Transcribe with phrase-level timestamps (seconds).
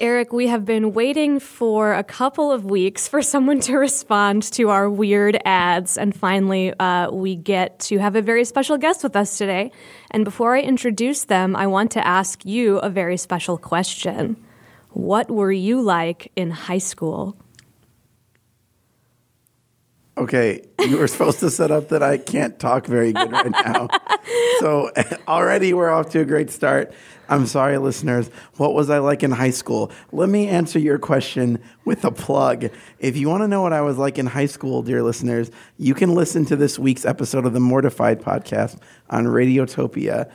[0.00, 4.70] Eric, we have been waiting for a couple of weeks for someone to respond to
[4.70, 9.14] our weird ads, and finally, uh, we get to have a very special guest with
[9.14, 9.70] us today.
[10.10, 14.42] And before I introduce them, I want to ask you a very special question.
[14.92, 17.36] What were you like in high school?
[20.20, 23.88] Okay, you were supposed to set up that I can't talk very good right now.
[24.58, 24.90] so
[25.28, 26.92] already we're off to a great start.
[27.30, 28.28] I'm sorry, listeners.
[28.58, 29.90] What was I like in high school?
[30.12, 32.68] Let me answer your question with a plug.
[32.98, 35.94] If you want to know what I was like in high school, dear listeners, you
[35.94, 40.30] can listen to this week's episode of the Mortified podcast on Radiotopia,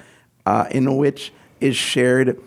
[0.48, 2.42] uh, in which is shared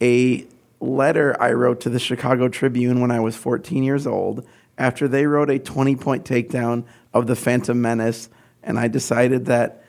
[0.00, 0.46] a
[0.80, 4.46] letter I wrote to the Chicago Tribune when I was 14 years old
[4.78, 8.28] after they wrote a 20 point takedown of the Phantom Menace,
[8.62, 9.84] and I decided that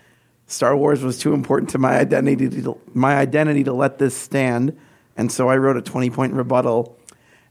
[0.48, 4.78] Star Wars was too important to my identity to, my identity to let this stand,
[5.16, 6.98] and so I wrote a 20 point rebuttal,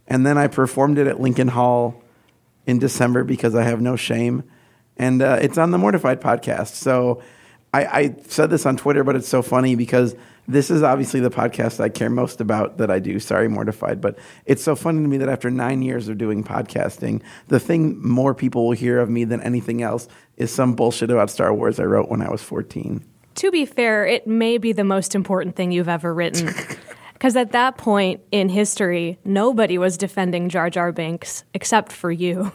[0.06, 2.02] and then I performed it at Lincoln Hall
[2.66, 4.42] in December because I have no shame,
[4.96, 6.74] and uh, it's on the Mortified podcast.
[6.74, 7.22] So
[7.72, 10.16] I, I said this on Twitter, but it's so funny because
[10.48, 13.20] this is obviously the podcast I care most about that I do.
[13.20, 17.22] Sorry, mortified, but it's so funny to me that after nine years of doing podcasting,
[17.48, 21.30] the thing more people will hear of me than anything else is some bullshit about
[21.30, 23.04] Star Wars I wrote when I was 14.
[23.36, 26.52] To be fair, it may be the most important thing you've ever written.
[27.18, 32.52] Because at that point in history, nobody was defending Jar Jar Binks except for you.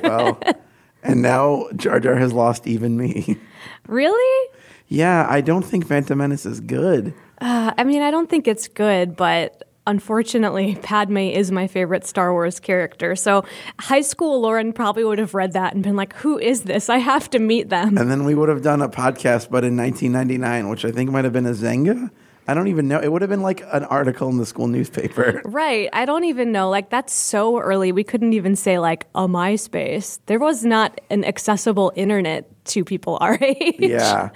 [0.00, 0.40] Well,
[1.02, 3.36] and now Jar Jar has lost even me.
[3.88, 4.50] Really?
[4.86, 7.14] Yeah, I don't think Phantom Menace is good.
[7.40, 12.32] Uh, I mean, I don't think it's good, but unfortunately, Padme is my favorite Star
[12.32, 13.16] Wars character.
[13.16, 13.44] So,
[13.78, 16.88] high school Lauren probably would have read that and been like, who is this?
[16.88, 17.96] I have to meet them.
[17.98, 21.24] And then we would have done a podcast, but in 1999, which I think might
[21.24, 22.10] have been a Xanga.
[22.48, 23.00] I don't even know.
[23.00, 25.42] It would have been like an article in the school newspaper.
[25.56, 25.88] Right.
[25.92, 26.68] I don't even know.
[26.68, 27.90] Like, that's so early.
[27.90, 30.18] We couldn't even say, like, a MySpace.
[30.26, 33.76] There was not an accessible internet to people our age.
[33.78, 34.30] Yeah.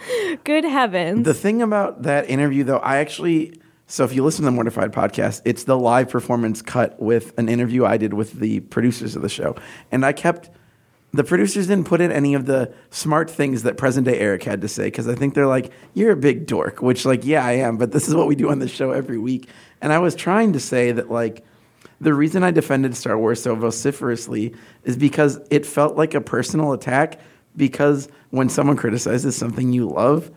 [0.45, 1.25] Good heavens.
[1.25, 3.61] The thing about that interview, though, I actually.
[3.87, 7.49] So if you listen to the Mortified podcast, it's the live performance cut with an
[7.49, 9.57] interview I did with the producers of the show.
[9.91, 10.49] And I kept
[11.13, 14.61] the producers didn't put in any of the smart things that present day Eric had
[14.61, 17.53] to say because I think they're like, "You're a big dork," which like, yeah, I
[17.53, 19.49] am, but this is what we do on the show every week.
[19.81, 21.45] And I was trying to say that like
[22.01, 24.55] the reason I defended Star Wars so vociferously
[24.85, 27.21] is because it felt like a personal attack.
[27.57, 30.31] Because when someone criticizes something you love,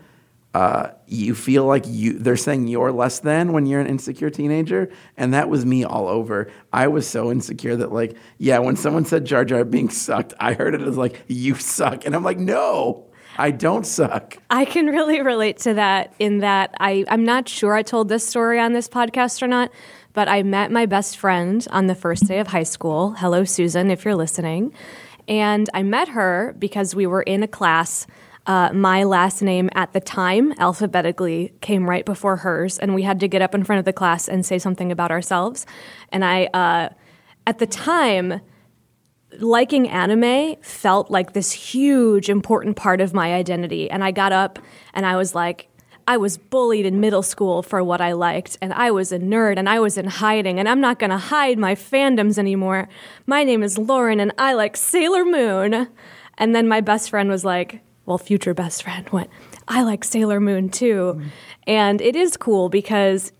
[0.53, 4.90] uh, you feel like you they're saying you're less than when you're an insecure teenager
[5.18, 9.06] and that was me all over i was so insecure that like yeah when someone
[9.06, 12.38] said jar jar being sucked i heard it as like you suck and i'm like
[12.38, 13.06] no
[13.38, 17.74] i don't suck I can really relate to that in that I, I'm not sure
[17.74, 19.72] I told this story on this podcast or not,
[20.13, 23.13] but I met my best friend on the first day of high school.
[23.13, 24.72] Hello, Susan, if you're listening.
[25.28, 28.06] And I met her because we were in a class.
[28.46, 33.20] Uh, my last name at the time, alphabetically, came right before hers, and we had
[33.22, 35.66] to get up in front of the class and say something about ourselves.
[36.09, 36.90] And I, uh,
[37.48, 38.42] at the time,
[39.40, 43.90] liking anime felt like this huge important part of my identity.
[43.90, 44.60] And i got up
[44.94, 45.70] and i was like
[46.08, 49.58] i was bullied in middle school for what i liked and i was a nerd
[49.58, 52.88] and i was in hiding and i'm not to hide my fandoms anymore.
[53.25, 55.88] My name is lauren and i like sailor moon.
[56.38, 59.30] And then my best friend was like well future best friend went
[59.68, 61.22] i like sailor moon too
[61.66, 63.31] and it is cool because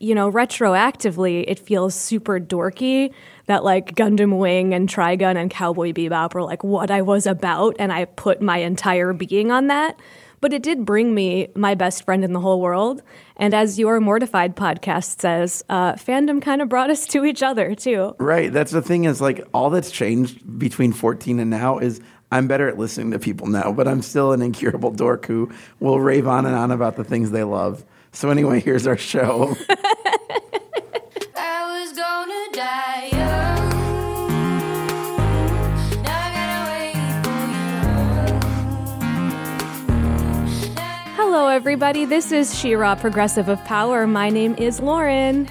[0.00, 3.12] you know, retroactively, it feels super dorky
[3.46, 7.76] that like Gundam Wing and Trigun and Cowboy Bebop were like what I was about,
[7.78, 9.98] and I put my entire being on that.
[10.40, 13.02] But it did bring me my best friend in the whole world.
[13.38, 17.74] And as your Mortified podcast says, uh, fandom kind of brought us to each other
[17.74, 18.14] too.
[18.20, 22.46] right that's the thing is like all that's changed between 14 and now is i'm
[22.48, 25.50] better at listening to people now but i'm still an incurable dork who
[25.80, 29.56] will rave on and on about the things they love so anyway here's our show
[31.40, 33.68] I was gonna die young.
[36.02, 37.38] Now I gotta wait for
[41.04, 41.12] you.
[41.16, 42.04] Hello, everybody.
[42.04, 44.06] This is She-Ra, Progressive of Power.
[44.06, 45.48] My name is Lauren.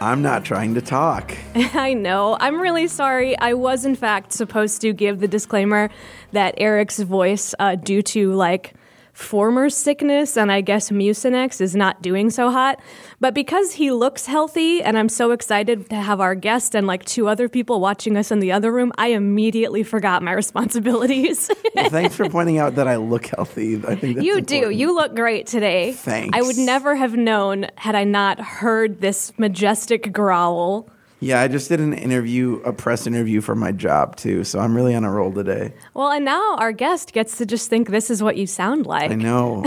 [0.00, 1.36] I'm not trying to talk
[1.74, 2.36] I know.
[2.40, 3.36] I'm really sorry.
[3.38, 5.90] I was, in fact, supposed to give the disclaimer
[6.32, 8.74] that Eric's voice, uh, due to like
[9.18, 12.80] former sickness and I guess Mucinex, is not doing so hot.
[13.18, 17.04] But because he looks healthy and I'm so excited to have our guest and like
[17.04, 21.50] two other people watching us in the other room, I immediately forgot my responsibilities.
[21.74, 24.54] Well, thanks for pointing out that i look healthy i think that's you do.
[24.54, 24.78] important.
[24.78, 25.92] You look great today.
[25.92, 26.36] Thanks.
[26.36, 30.88] I would never have known had I not heard this majestic growl.
[31.20, 34.44] Yeah, I just did an interview, a press interview for my job too.
[34.44, 35.72] So I'm really on a roll today.
[35.92, 39.10] Well, and now our guest gets to just think this is what you sound like.
[39.10, 39.64] I know.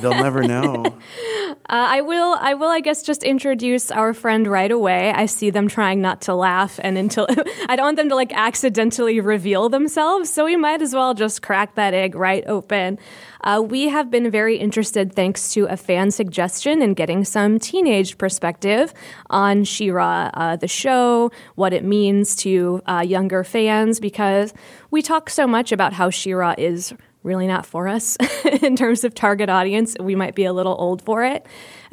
[0.00, 0.84] They'll never know.
[0.86, 2.36] Uh, I will.
[2.40, 2.68] I will.
[2.68, 5.12] I guess just introduce our friend right away.
[5.12, 7.26] I see them trying not to laugh, and until
[7.68, 11.42] I don't want them to like accidentally reveal themselves, so we might as well just
[11.42, 12.98] crack that egg right open.
[13.44, 18.16] Uh, we have been very interested, thanks to a fan suggestion, in getting some teenage
[18.16, 18.94] perspective
[19.28, 24.54] on She-Ra, uh, the show, what it means to uh, younger fans, because
[24.90, 28.16] we talk so much about how She-Ra is really not for us
[28.62, 29.96] in terms of target audience.
[30.00, 31.44] We might be a little old for it.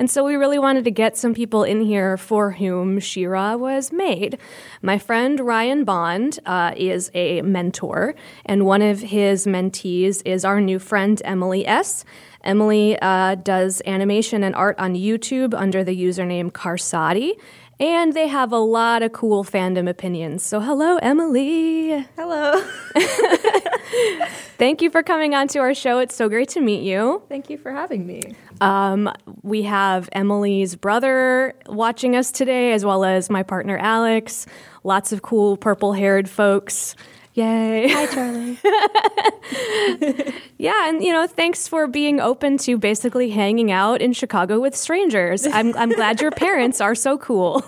[0.01, 3.91] And so we really wanted to get some people in here for whom She-Ra was
[3.91, 4.39] made.
[4.81, 10.59] My friend Ryan Bond uh, is a mentor, and one of his mentees is our
[10.59, 12.03] new friend Emily S.
[12.43, 17.33] Emily uh, does animation and art on YouTube under the username Karsadi.
[17.79, 20.43] And they have a lot of cool fandom opinions.
[20.43, 22.07] So, hello, Emily.
[22.15, 22.63] Hello.
[24.57, 25.97] Thank you for coming on to our show.
[25.97, 27.23] It's so great to meet you.
[27.27, 28.21] Thank you for having me.
[28.61, 29.11] Um,
[29.43, 34.45] we have Emily's brother watching us today, as well as my partner Alex.
[34.83, 36.95] Lots of cool purple haired folks.
[37.33, 37.87] Yay.
[37.89, 38.57] Hi, Charlie.
[40.61, 44.75] Yeah, and you know, thanks for being open to basically hanging out in Chicago with
[44.75, 45.47] strangers.
[45.47, 47.63] I'm, I'm glad your parents are so cool.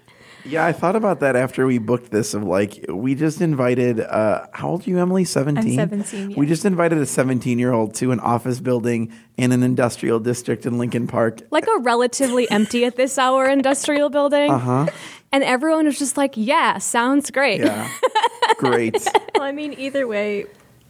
[0.49, 2.33] Yeah, I thought about that after we booked this.
[2.33, 3.99] Of like, we just invited.
[3.99, 5.23] Uh, how old are you, Emily?
[5.23, 5.75] Seventeen.
[5.75, 10.77] 17, We just invited a seventeen-year-old to an office building in an industrial district in
[10.77, 11.41] Lincoln Park.
[11.51, 14.49] like a relatively empty at this hour industrial building.
[14.51, 14.87] Uh-huh.
[15.31, 17.61] And everyone was just like, yeah, sounds great.
[17.61, 17.87] Yeah,
[18.57, 18.97] great.
[19.35, 20.45] well, I mean, either way,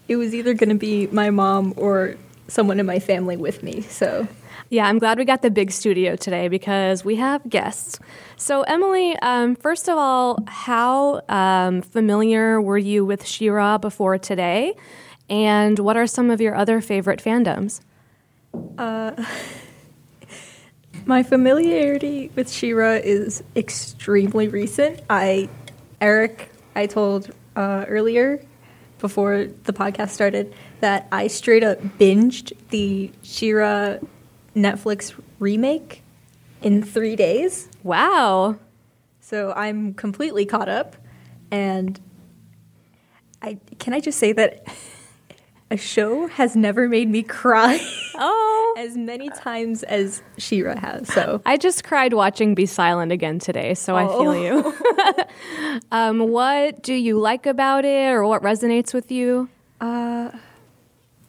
[0.08, 2.16] it was either going to be my mom or
[2.48, 3.82] someone in my family with me.
[3.82, 4.28] So,
[4.70, 8.00] Yeah, I'm glad we got the big studio today because we have guests.
[8.40, 14.76] So, Emily, um, first of all, how um, familiar were you with She-Ra before today?
[15.30, 17.82] And what are some of your other favorite fandoms?
[21.06, 25.02] my familiarity with She-Ra is extremely recent.
[25.10, 25.50] I,
[26.00, 28.42] Eric, I told uh, earlier
[29.00, 33.98] before the podcast started that I straight up binged the She-Ra
[34.56, 36.04] Netflix remake
[36.62, 37.69] in three days.
[37.84, 38.58] Wow.
[39.22, 40.96] So I'm completely caught up,
[41.52, 42.00] and
[43.42, 44.66] I can I just say that
[45.72, 47.80] a show has never made me cry
[48.16, 48.76] Oh.
[48.78, 51.08] as many times as She-Ra has.
[51.14, 54.74] So I just cried watching Be Silent again today, so I feel you.
[55.92, 59.48] um, what do you like about it, or what resonates with you?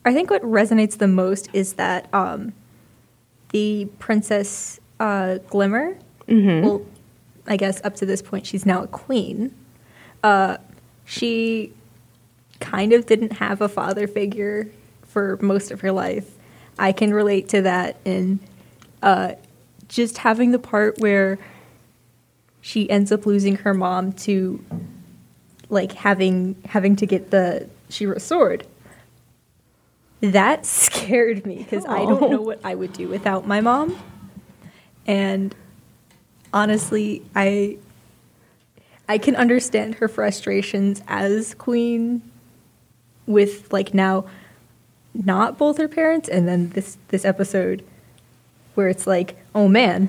[0.03, 2.53] I think what resonates the most is that um,
[3.51, 5.99] the princess uh, Glimmer.
[6.63, 6.83] Well,
[7.47, 9.55] I guess up to this point she's now a queen.
[10.23, 10.59] Uh,
[11.05, 11.73] she
[12.61, 14.71] kind of didn't have a father figure
[15.03, 16.31] for most of her life.
[16.79, 18.39] I can relate to that in
[19.03, 19.35] uh,
[19.89, 21.39] just having the part where
[22.61, 24.65] she ends up losing her mom to
[25.69, 28.67] like having having to get the She-Ra sword.
[30.21, 33.99] That scared me because I don't know what I would do without my mom.
[35.07, 35.55] And
[36.53, 37.79] honestly, I
[39.09, 42.23] I can understand her frustrations as queen
[43.27, 44.25] with like now
[45.15, 47.85] not both her parents and then this this episode
[48.75, 50.09] where it's like, "Oh man.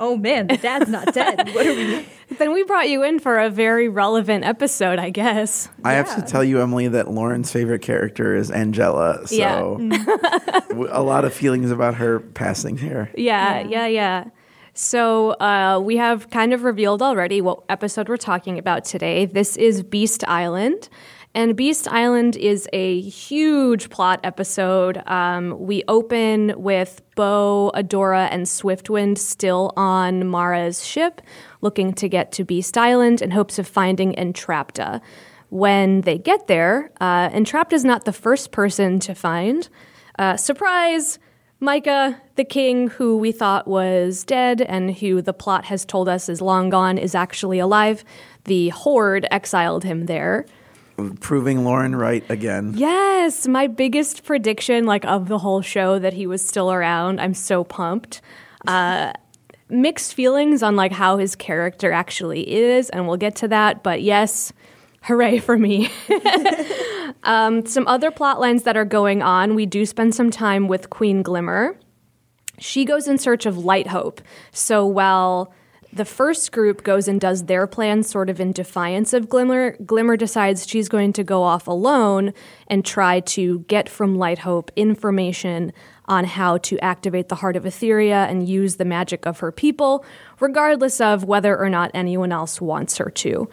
[0.00, 1.50] Oh man, the dad's not dead.
[1.54, 2.06] What are we
[2.38, 5.68] Then we brought you in for a very relevant episode, I guess.
[5.82, 9.26] I have to tell you, Emily, that Lauren's favorite character is Angela.
[9.26, 10.60] So Yeah.
[10.68, 13.10] w- a lot of feelings about her passing here.
[13.16, 14.24] Yeah, yeah, yeah.
[14.78, 19.26] So uh, we have kind of revealed already what episode we're talking about today.
[19.26, 20.88] This is Beast Island.
[21.34, 25.02] And Beast Island is a huge plot episode.
[25.08, 31.22] Um, we open with Bow, Adora, and Swiftwind still on Mara's ship,
[31.60, 35.00] looking to get to Beast Island in hopes of finding Entrapta.
[35.48, 39.68] When they get there, uh, Entrapta is not the first person to find.
[40.20, 41.18] Uh, surprise!
[41.60, 46.28] Micah, the king who we thought was dead and who the plot has told us
[46.28, 48.04] is long gone, is actually alive.
[48.44, 50.46] The Horde exiled him there.
[51.20, 52.74] Proving Lauren right again.
[52.76, 57.20] Yes, my biggest prediction, like of the whole show, that he was still around.
[57.20, 58.20] I'm so pumped.
[58.66, 59.12] Uh,
[59.68, 63.82] mixed feelings on like how his character actually is, and we'll get to that.
[63.82, 64.52] But yes,
[65.08, 65.90] hooray for me.
[67.24, 69.54] um, some other plot lines that are going on.
[69.54, 71.78] We do spend some time with Queen Glimmer.
[72.58, 74.20] She goes in search of Light Hope.
[74.52, 75.52] So while
[75.92, 79.76] the first group goes and does their plan sort of in defiance of Glimmer.
[79.78, 82.34] Glimmer decides she's going to go off alone
[82.66, 85.72] and try to get from Light Hope information
[86.04, 90.04] on how to activate the heart of Etheria and use the magic of her people,
[90.40, 93.48] regardless of whether or not anyone else wants her to.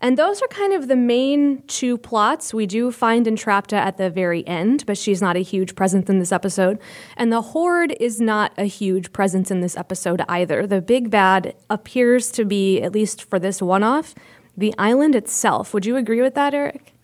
[0.00, 2.54] And those are kind of the main two plots.
[2.54, 6.20] We do find Entrapta at the very end, but she's not a huge presence in
[6.20, 6.78] this episode.
[7.16, 10.68] And the Horde is not a huge presence in this episode either.
[10.68, 14.14] The big bad appears to be, at least for this one off,
[14.56, 15.74] the island itself.
[15.74, 16.94] Would you agree with that, Eric?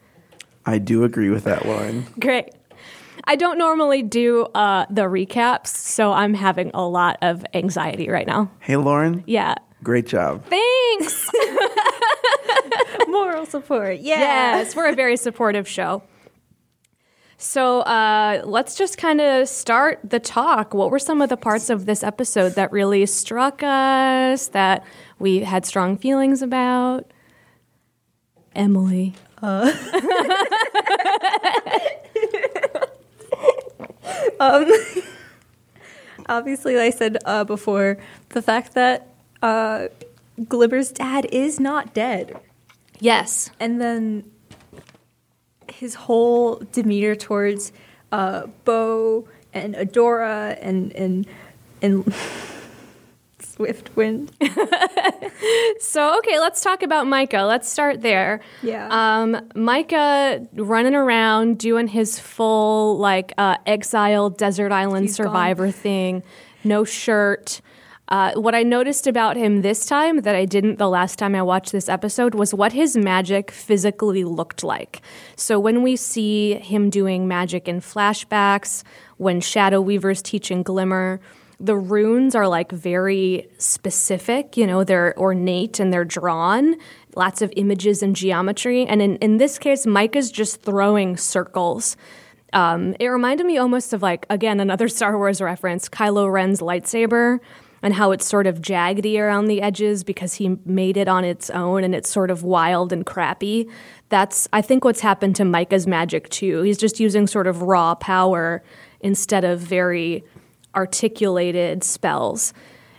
[0.64, 2.06] I do agree with that, Lauren.
[2.20, 2.50] Great.
[3.24, 8.26] I don't normally do uh, the recaps, so I'm having a lot of anxiety right
[8.26, 8.50] now.
[8.60, 9.54] Hey, Lauren, Yeah.
[9.82, 10.44] great job.
[10.46, 11.28] Thanks.
[13.08, 14.00] Moral support.
[14.00, 14.56] Yeah.
[14.56, 16.02] Yes, we're a very supportive show.
[17.36, 20.72] So uh, let's just kind of start the talk.
[20.72, 24.84] What were some of the parts of this episode that really struck us, that
[25.18, 27.10] we had strong feelings about?
[28.54, 29.14] Emily.
[34.40, 34.70] Um,
[36.26, 37.98] Obviously, like I said uh, before,
[38.30, 39.08] the fact that
[39.42, 39.88] uh,
[40.48, 42.38] Glimmer's dad is not dead.
[43.00, 43.50] Yes.
[43.60, 44.30] and then
[45.72, 47.72] his whole demeanor towards
[48.12, 51.26] uh, Bow and Adora and and
[51.82, 52.04] and
[53.40, 54.30] Swiftwind.
[55.80, 57.42] So, okay, let's talk about Micah.
[57.42, 58.40] Let's start there.
[58.62, 58.88] Yeah.
[58.90, 65.26] Um, Micah running around doing his full, like, uh, exile desert island He's gone.
[65.26, 66.22] survivor thing,
[66.62, 67.60] no shirt.
[68.08, 71.42] Uh, what I noticed about him this time that I didn't the last time I
[71.42, 75.00] watched this episode was what his magic physically looked like.
[75.36, 78.82] So when we see him doing magic in flashbacks,
[79.16, 81.20] when Shadow Weaver's teaching Glimmer,
[81.58, 86.76] the runes are like very specific, you know, they're ornate and they're drawn,
[87.16, 88.84] lots of images and geometry.
[88.84, 91.96] And in, in this case, Mike is just throwing circles.
[92.52, 97.40] Um, it reminded me almost of like, again, another Star Wars reference, Kylo Ren's lightsaber
[97.84, 101.50] and how it's sort of jaggedy around the edges because he made it on its
[101.50, 103.68] own and it's sort of wild and crappy.
[104.08, 106.62] That's, I think, what's happened to Micah's magic too.
[106.62, 108.64] He's just using sort of raw power
[109.00, 110.24] instead of very
[110.74, 112.54] articulated spells.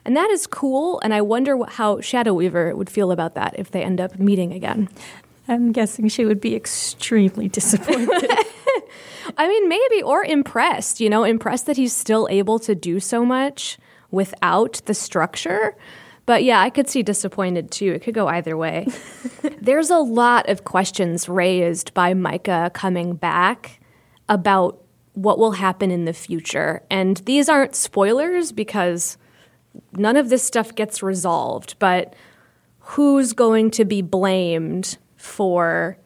[0.05, 0.99] And that is cool.
[1.03, 4.53] And I wonder how Shadow Weaver would feel about that if they end up meeting
[4.53, 4.87] again.
[5.47, 8.29] I'm guessing she would be extremely disappointed.
[9.37, 13.25] I mean, maybe, or impressed, you know, impressed that he's still able to do so
[13.25, 13.79] much
[14.15, 15.75] without the structure.
[16.25, 17.93] But yeah, I could see disappointed too.
[17.93, 18.87] It could go either way.
[19.61, 23.79] There's a lot of questions raised by Micah coming back
[24.27, 24.81] about
[25.13, 26.81] what will happen in the future.
[26.89, 29.17] And these aren't spoilers because
[29.93, 32.15] none of this stuff gets resolved, but
[32.79, 35.97] who's going to be blamed for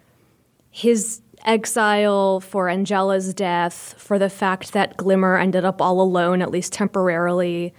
[0.69, 6.51] his exile, for Angela's death, for the fact that Glimmer ended up all alone, at
[6.51, 7.73] least temporarily.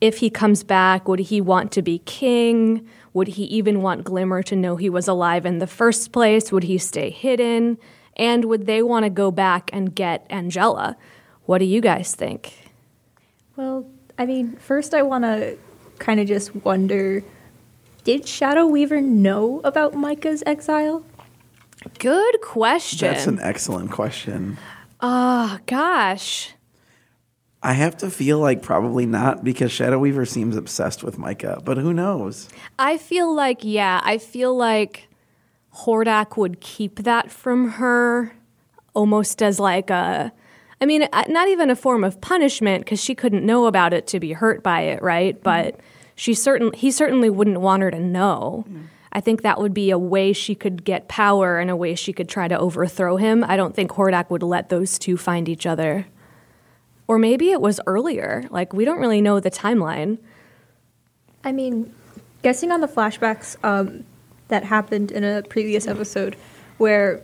[0.00, 2.86] If he comes back, would he want to be king?
[3.14, 6.52] Would he even want Glimmer to know he was alive in the first place?
[6.52, 7.78] Would he stay hidden?
[8.16, 10.96] And would they want to go back and get Angela?
[11.44, 12.66] What do you guys think?
[13.56, 13.86] well,
[14.18, 15.58] I mean, first I want to
[15.98, 17.24] kind of just wonder
[18.04, 21.04] did Shadow Weaver know about Micah's exile?
[21.98, 23.08] Good question.
[23.08, 24.58] That's an excellent question.
[25.00, 26.52] oh, gosh.
[27.66, 31.78] I have to feel like probably not because Shadow Weaver seems obsessed with Micah, but
[31.78, 32.48] who knows?
[32.78, 35.08] I feel like, yeah, I feel like
[35.78, 38.36] Hordak would keep that from her
[38.94, 40.32] almost as like a,
[40.80, 44.06] I mean, uh, not even a form of punishment because she couldn't know about it
[44.08, 45.42] to be hurt by it, right?
[45.42, 45.80] But
[46.14, 48.64] she certain he certainly wouldn't want her to know.
[49.10, 52.12] I think that would be a way she could get power and a way she
[52.12, 53.42] could try to overthrow him.
[53.42, 56.06] I don't think Hordak would let those two find each other.
[57.08, 58.44] Or maybe it was earlier.
[58.50, 60.18] Like, we don't really know the timeline.
[61.44, 61.94] I mean,
[62.42, 64.04] guessing on the flashbacks um,
[64.48, 66.36] that happened in a previous episode
[66.78, 67.22] where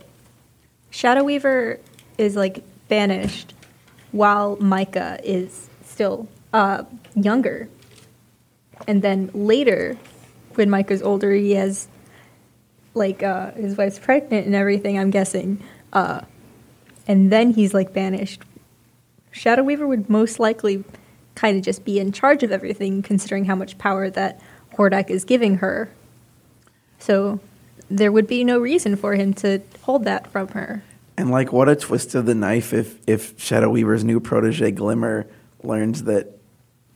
[0.89, 1.79] Shadow Weaver
[2.17, 3.53] is like banished
[4.11, 6.83] while Micah is still uh,
[7.15, 7.67] younger.
[8.87, 9.97] And then later,
[10.55, 11.87] when Micah's older, he has
[12.93, 15.63] like uh, his wife's pregnant and everything, I'm guessing.
[15.91, 16.21] Uh,
[17.07, 18.41] and then he's like banished.
[19.33, 20.83] Shadow Weaver would most likely
[21.35, 24.39] kind of just be in charge of everything, considering how much power that
[24.75, 25.89] Hordak is giving her.
[26.99, 27.39] So
[27.89, 30.83] there would be no reason for him to hold that from her.
[31.17, 35.27] And like, what a twist of the knife if if Shadow Weaver's new protege Glimmer
[35.63, 36.39] learns that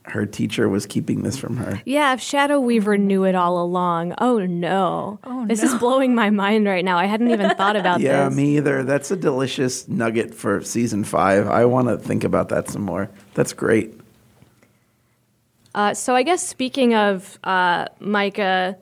[0.10, 1.82] her teacher was keeping this from her.
[1.86, 4.14] Yeah, if Shadow Weaver knew it all along.
[4.20, 5.20] Oh no.
[5.24, 6.98] Oh, this is blowing my mind right now.
[6.98, 8.06] I hadn't even thought about that.
[8.06, 8.38] Yeah, this.
[8.38, 8.84] me either.
[8.84, 11.48] That's a delicious nugget for season five.
[11.48, 13.10] I want to think about that some more.
[13.34, 13.94] That's great.
[15.76, 18.78] Uh, so I guess speaking of uh, Micah,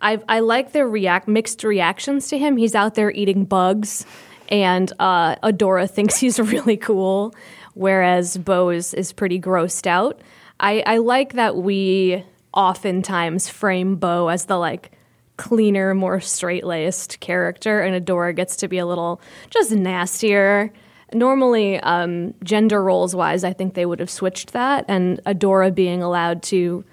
[0.00, 2.56] I I like the react mixed reactions to him.
[2.56, 4.06] He's out there eating bugs,
[4.48, 7.34] and uh, Adora thinks he's really cool,
[7.74, 10.20] whereas Bow is, is pretty grossed out.
[10.58, 14.92] I, I like that we oftentimes frame Bow as the like
[15.36, 19.20] cleaner, more straight laced character, and Adora gets to be a little
[19.50, 20.72] just nastier.
[21.12, 26.02] Normally, um, gender roles wise, I think they would have switched that, and Adora being
[26.02, 26.84] allowed to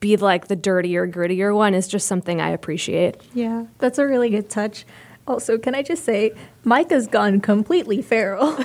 [0.00, 3.16] be like the dirtier, grittier one is just something I appreciate.
[3.32, 4.84] Yeah, that's a really good touch.
[5.26, 6.32] Also, can I just say,
[6.64, 8.58] Micah's gone completely feral.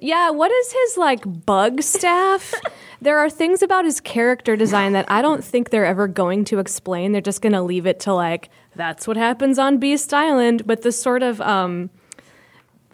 [0.00, 2.54] Yeah, what is his like bug staff?
[3.00, 6.58] there are things about his character design that I don't think they're ever going to
[6.58, 7.12] explain.
[7.12, 10.66] They're just going to leave it to like that's what happens on Beast Island.
[10.66, 11.90] But the sort of um,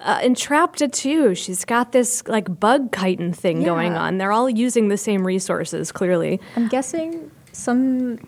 [0.00, 1.35] uh, Entrapta too.
[1.35, 4.18] She's got this like bug chitin thing going on.
[4.18, 5.92] They're all using the same resources.
[5.92, 8.18] Clearly, I'm guessing some,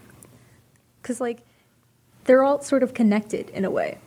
[1.01, 1.41] because like
[2.25, 3.99] they're all sort of connected in a way.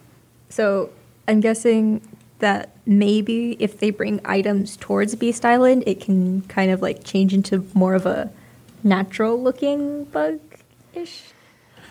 [0.52, 0.90] So
[1.28, 2.08] I'm guessing
[2.40, 7.34] that maybe if they bring items towards Beast Island, it can kind of like change
[7.34, 8.32] into more of a
[8.84, 10.40] natural looking bug
[10.94, 11.24] ish.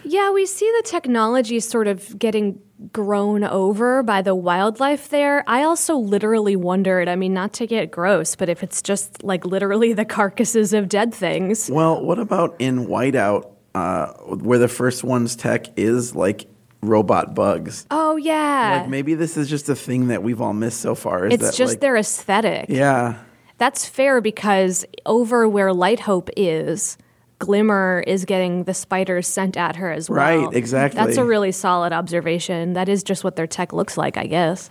[0.03, 2.61] Yeah, we see the technology sort of getting
[2.93, 5.45] grown over by the wildlife there.
[5.47, 9.45] I also literally wondered, I mean, not to get gross, but if it's just like
[9.45, 11.71] literally the carcasses of dead things.
[11.71, 16.47] Well, what about in Whiteout, uh, where the first one's tech is like
[16.83, 17.87] robot bugs?
[17.91, 18.81] Oh, yeah.
[18.81, 21.27] Like maybe this is just a thing that we've all missed so far.
[21.27, 22.67] Is it's that, just like, their aesthetic.
[22.69, 23.19] Yeah.
[23.59, 26.97] That's fair because over where Light Hope is,
[27.39, 30.19] Glimmer is getting the spiders sent at her as well.
[30.19, 31.03] Right, exactly.
[31.03, 32.75] That's a really solid observation.
[32.75, 34.71] That is just what their tech looks like, I guess.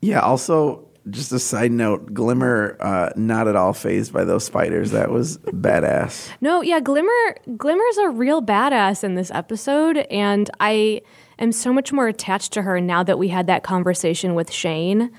[0.00, 0.20] Yeah.
[0.20, 4.90] Also, just a side note, Glimmer uh, not at all phased by those spiders.
[4.92, 6.30] That was badass.
[6.40, 11.02] No, yeah, Glimmer Glimmer's a real badass in this episode and I
[11.42, 15.10] am so much more attached to her now that we had that conversation with Shane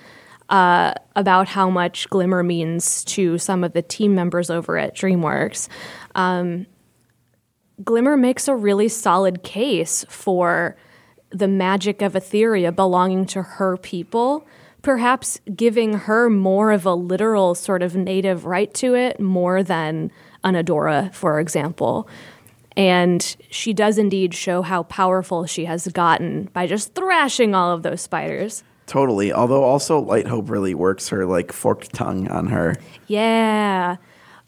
[0.49, 5.67] uh, about how much Glimmer means to some of the team members over at DreamWorks.
[6.15, 6.67] Um,
[7.83, 10.77] Glimmer makes a really solid case for
[11.31, 14.45] the magic of Etheria belonging to her people,
[14.83, 20.11] perhaps giving her more of a literal sort of native right to it, more than
[20.43, 22.07] an Adora, for example.
[22.75, 27.83] And she does indeed show how powerful she has gotten by just thrashing all of
[27.83, 28.63] those spiders.
[28.85, 29.31] Totally.
[29.31, 32.75] Although also Light Hope really works her like forked tongue on her.
[33.07, 33.97] Yeah.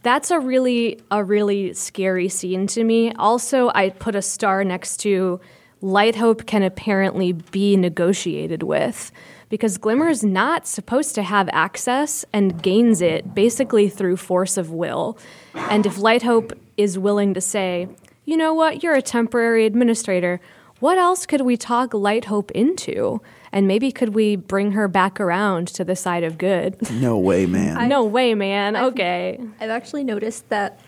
[0.04, 3.12] That's a really a really scary scene to me.
[3.14, 5.40] Also, I put a star next to
[5.82, 9.12] Light Hope can apparently be negotiated with
[9.50, 14.72] because Glimmer is not supposed to have access and gains it basically through force of
[14.72, 15.18] will.
[15.54, 17.88] And if Light Hope is willing to say,
[18.26, 18.84] "You know what?
[18.84, 20.42] You're a temporary administrator.
[20.80, 23.22] What else could we talk Light Hope into?"
[23.56, 26.92] And maybe could we bring her back around to the side of good?
[26.92, 27.88] No way, man.
[27.88, 28.76] no way, man.
[28.76, 29.40] Okay.
[29.62, 30.82] I've actually noticed that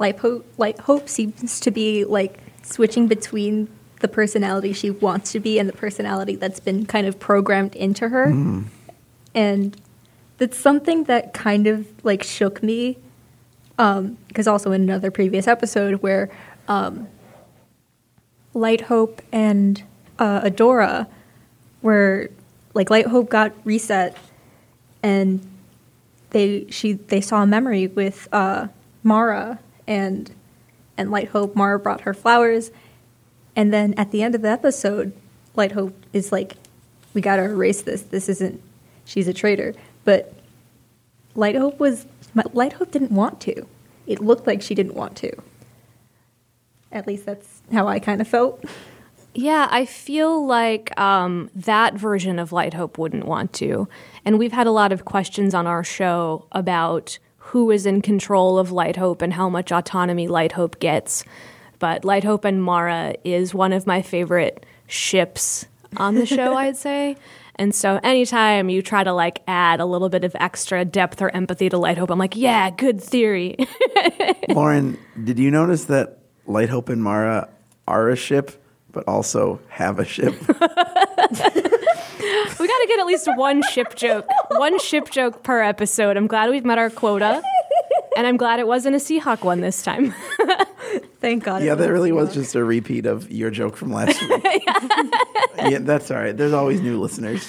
[0.00, 3.68] Light Hope, Light Hope seems to be like switching between
[4.00, 8.08] the personality she wants to be and the personality that's been kind of programmed into
[8.08, 8.30] her.
[8.30, 8.62] Hmm.
[9.34, 9.76] And
[10.38, 12.96] that's something that kind of like shook me.
[13.76, 16.30] Um, because also in another previous episode where
[16.68, 17.08] um,
[18.52, 19.82] Light Hope and
[20.18, 21.06] uh, Adora
[21.82, 22.30] were
[22.72, 24.16] like Light Hope got reset
[25.02, 25.46] and
[26.30, 28.66] they she they saw a memory with uh,
[29.02, 30.30] Mara and
[30.98, 31.54] and Light Hope.
[31.54, 32.70] Mara brought her flowers,
[33.54, 35.12] and then at the end of the episode,
[35.54, 36.56] Light Hope is like,
[37.14, 38.02] "We got to erase this.
[38.02, 38.60] This isn't.
[39.04, 39.74] She's a traitor."
[40.04, 40.34] But
[41.36, 42.06] Light Hope was
[42.52, 43.66] Light Hope didn't want to.
[44.06, 45.30] It looked like she didn't want to.
[46.94, 48.64] At least that's how I kind of felt.
[49.34, 53.88] Yeah, I feel like um, that version of Light Hope wouldn't want to.
[54.24, 58.58] And we've had a lot of questions on our show about who is in control
[58.58, 61.24] of Light Hope and how much autonomy Light Hope gets.
[61.80, 66.76] But Light Hope and Mara is one of my favorite ships on the show, I'd
[66.76, 67.16] say.
[67.56, 71.30] And so anytime you try to like add a little bit of extra depth or
[71.30, 73.56] empathy to Light Hope, I'm like, yeah, good theory.
[74.48, 77.48] Lauren, did you notice that Light Hope and Mara
[77.86, 80.34] are a ship, but also have a ship?
[82.58, 86.16] We got to get at least one ship joke, one ship joke per episode.
[86.16, 87.42] I'm glad we've met our quota.
[88.16, 90.14] and I'm glad it wasn't a Seahawk one this time.
[91.20, 91.62] Thank God.
[91.62, 94.62] Yeah, that really was just a repeat of your joke from last week.
[95.56, 96.36] yeah, that's all right.
[96.36, 97.48] There's always new listeners.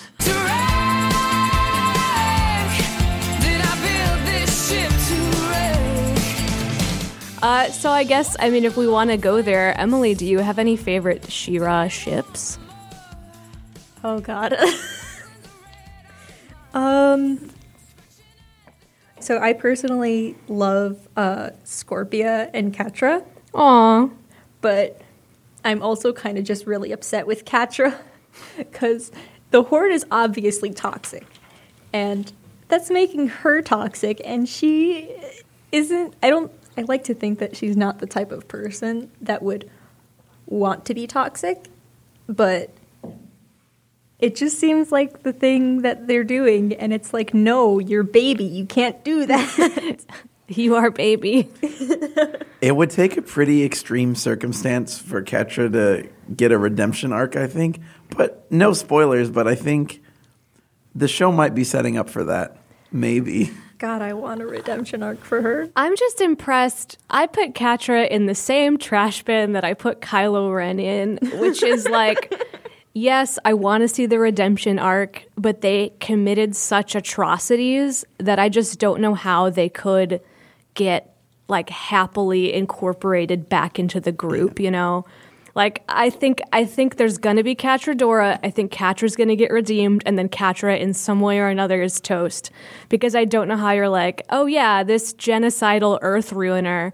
[7.45, 10.39] Uh, so I guess I mean if we want to go there, Emily, do you
[10.39, 12.57] have any favorite She-Ra ships?
[14.03, 14.57] Oh God.
[16.73, 17.51] um.
[19.19, 24.09] So I personally love uh, Scorpia and Catra, Aw.
[24.61, 24.99] but
[25.63, 27.95] I'm also kind of just really upset with Catra
[28.57, 29.11] because
[29.51, 31.27] the Horde is obviously toxic,
[31.93, 32.33] and
[32.69, 35.15] that's making her toxic, and she
[35.71, 36.15] isn't.
[36.23, 36.51] I don't.
[36.77, 39.69] I like to think that she's not the type of person that would
[40.45, 41.67] want to be toxic,
[42.27, 42.71] but
[44.19, 48.45] it just seems like the thing that they're doing and it's like no you're baby
[48.45, 49.99] you can't do that
[50.47, 51.49] You are baby.
[52.61, 57.47] It would take a pretty extreme circumstance for Catra to get a redemption arc, I
[57.47, 57.79] think.
[58.15, 60.01] But no spoilers, but I think
[60.93, 62.57] the show might be setting up for that.
[62.91, 63.51] Maybe.
[63.77, 66.97] God i want a redemption arc for her I'm just impressed.
[67.09, 71.63] I put Catra in the same trash bin that I put Kylo Ren in, which
[71.63, 72.33] is like,
[72.93, 78.49] yes, I want to see the redemption arc, but they committed such atrocities that I
[78.49, 80.21] just don't know how they could
[80.73, 81.15] get
[81.47, 85.05] like happily incorporated back into the group, you know?
[85.55, 88.39] Like I think I think there's gonna be Catradora.
[88.43, 92.01] I think Catra's gonna get redeemed, and then Catra in some way or another is
[92.01, 92.51] toast.
[92.89, 96.93] Because I don't know how you're like, oh yeah, this genocidal Earth ruiner.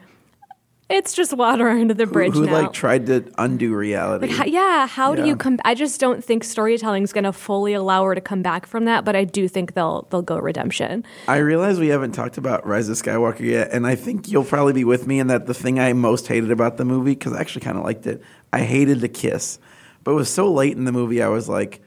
[0.92, 2.54] It's just water under the bridge who now.
[2.54, 4.28] like tried to undo reality.
[4.28, 5.60] Like, how- yeah, how do you come?
[5.66, 9.06] I just don't think storytelling's going to fully allow her to come back from that.
[9.06, 11.06] But I do think they'll they'll go redemption.
[11.28, 14.74] I realize we haven't talked about Rise of Skywalker yet, and I think you'll probably
[14.74, 17.40] be with me in that the thing I most hated about the movie, because I
[17.40, 19.60] actually kind of liked it, I hated the kiss.
[20.04, 21.82] But it was so late in the movie, I was like,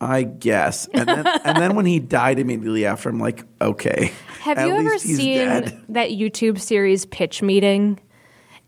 [0.00, 0.86] I guess.
[0.86, 4.12] And then, and then when he died immediately after, I'm like, okay.
[4.40, 5.84] Have you ever seen dead.
[5.90, 7.98] that YouTube series Pitch Meeting?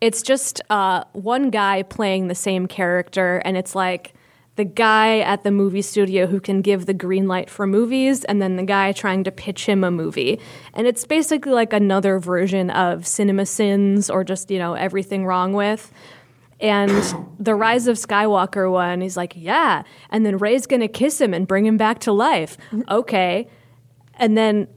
[0.01, 4.15] It's just uh, one guy playing the same character, and it's like
[4.57, 8.41] the guy at the movie studio who can give the green light for movies, and
[8.41, 10.41] then the guy trying to pitch him a movie.
[10.75, 15.53] And it's basically like another version of Cinema Sins or just, you know, everything wrong
[15.53, 15.93] with.
[16.59, 16.91] And
[17.39, 19.83] the Rise of Skywalker one, he's like, yeah.
[20.09, 22.57] And then Rey's gonna kiss him and bring him back to life.
[22.89, 23.49] Okay.
[24.15, 24.69] And then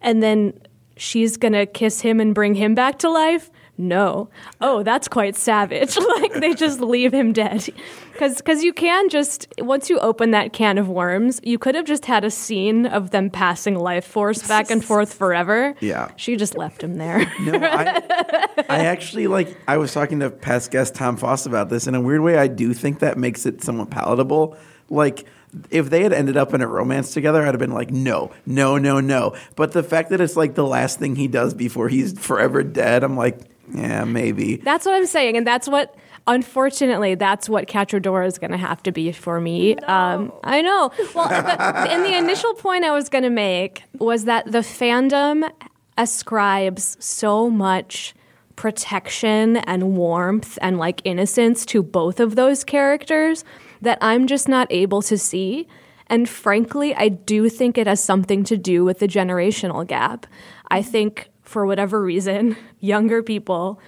[0.00, 0.60] and then
[0.96, 4.28] she's gonna kiss him and bring him back to life no
[4.60, 7.66] oh that's quite savage like they just leave him dead
[8.12, 11.86] because because you can just once you open that can of worms you could have
[11.86, 16.10] just had a scene of them passing life force back and forth forever Yeah.
[16.16, 19.56] she just left him there No, I, I actually like.
[19.68, 21.86] I was talking to past guest Tom Foss about this.
[21.86, 24.56] In a weird way, I do think that makes it somewhat palatable.
[24.90, 25.24] Like,
[25.70, 28.76] if they had ended up in a romance together, I'd have been like, no, no,
[28.78, 29.36] no, no.
[29.56, 33.04] But the fact that it's like the last thing he does before he's forever dead,
[33.04, 33.38] I'm like,
[33.74, 34.56] yeah, maybe.
[34.56, 35.94] That's what I'm saying, and that's what.
[36.26, 39.76] Unfortunately, that's what Catradora is going to have to be for me.
[39.76, 40.92] Um, I know.
[41.14, 45.50] Well, but, and the initial point I was going to make was that the fandom
[45.96, 48.14] ascribes so much
[48.56, 53.42] protection and warmth and like innocence to both of those characters
[53.80, 55.66] that I'm just not able to see.
[56.08, 60.26] And frankly, I do think it has something to do with the generational gap.
[60.70, 63.80] I think for whatever reason, younger people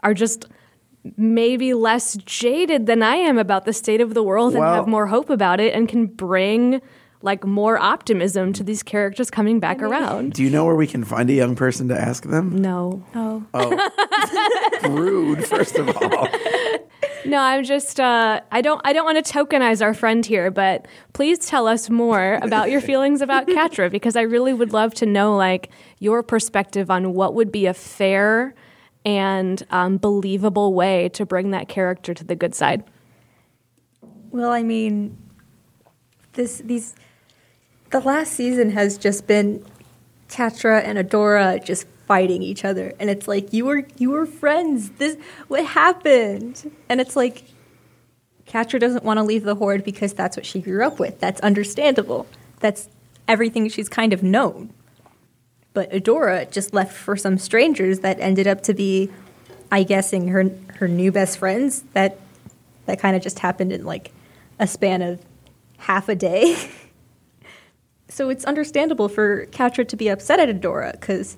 [0.00, 0.46] are just
[1.16, 5.06] maybe less jaded than I am about the state of the world and have more
[5.06, 6.80] hope about it and can bring
[7.22, 10.34] like more optimism to these characters coming back around.
[10.34, 12.56] Do you know where we can find a young person to ask them?
[12.60, 13.04] No.
[13.14, 13.44] oh
[14.88, 16.28] Rude, first of all.
[17.28, 20.88] No, I'm just uh, I don't I don't want to tokenize our friend here, but
[21.12, 25.06] please tell us more about your feelings about Catra because I really would love to
[25.06, 28.54] know like your perspective on what would be a fair
[29.04, 32.82] and um, believable way to bring that character to the good side.
[34.30, 35.16] well i mean
[36.32, 36.94] this these
[37.90, 39.64] the last season has just been
[40.28, 42.94] Catra and Adora just fighting each other.
[42.98, 44.90] And it's like you were you were friends.
[44.92, 45.16] This
[45.46, 46.72] what happened?
[46.88, 47.44] And it's like
[48.46, 51.20] Catra doesn't want to leave the horde because that's what she grew up with.
[51.20, 52.26] That's understandable.
[52.60, 52.88] That's
[53.28, 54.72] everything she's kind of known.
[55.74, 59.10] But Adora just left for some strangers that ended up to be
[59.70, 62.18] I guessing her her new best friends that
[62.86, 64.12] that kind of just happened in like
[64.58, 65.20] a span of
[65.76, 66.56] half a day.
[68.08, 71.36] so it's understandable for Catra to be upset at Adora because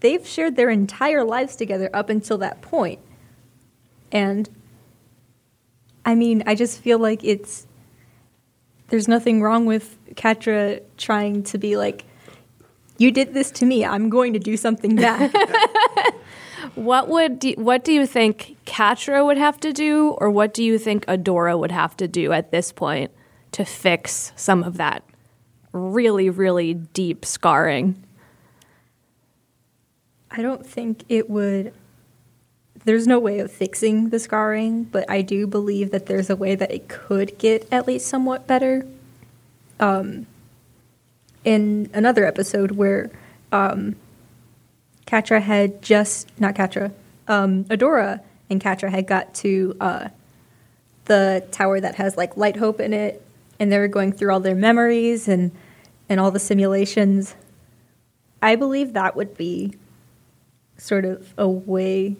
[0.00, 3.00] they've shared their entire lives together up until that point.
[4.12, 4.48] And
[6.04, 7.66] I mean, I just feel like it's
[8.88, 12.04] there's nothing wrong with Catra trying to be like,
[12.98, 15.32] you did this to me, I'm going to do something back.
[16.74, 20.62] What would do, what do you think Catra would have to do, or what do
[20.62, 23.10] you think Adora would have to do at this point
[23.52, 25.02] to fix some of that
[25.72, 28.05] really, really deep scarring?
[30.30, 31.72] I don't think it would.
[32.84, 36.54] There's no way of fixing the scarring, but I do believe that there's a way
[36.54, 38.86] that it could get at least somewhat better.
[39.80, 40.26] Um,
[41.44, 43.10] in another episode where
[43.52, 43.96] um,
[45.06, 46.92] Catra had just not Catra,
[47.28, 50.08] um, Adora and Catra had got to uh,
[51.06, 53.24] the tower that has like Light Hope in it,
[53.58, 55.52] and they were going through all their memories and
[56.08, 57.34] and all the simulations.
[58.42, 59.74] I believe that would be
[60.78, 62.16] sort of a way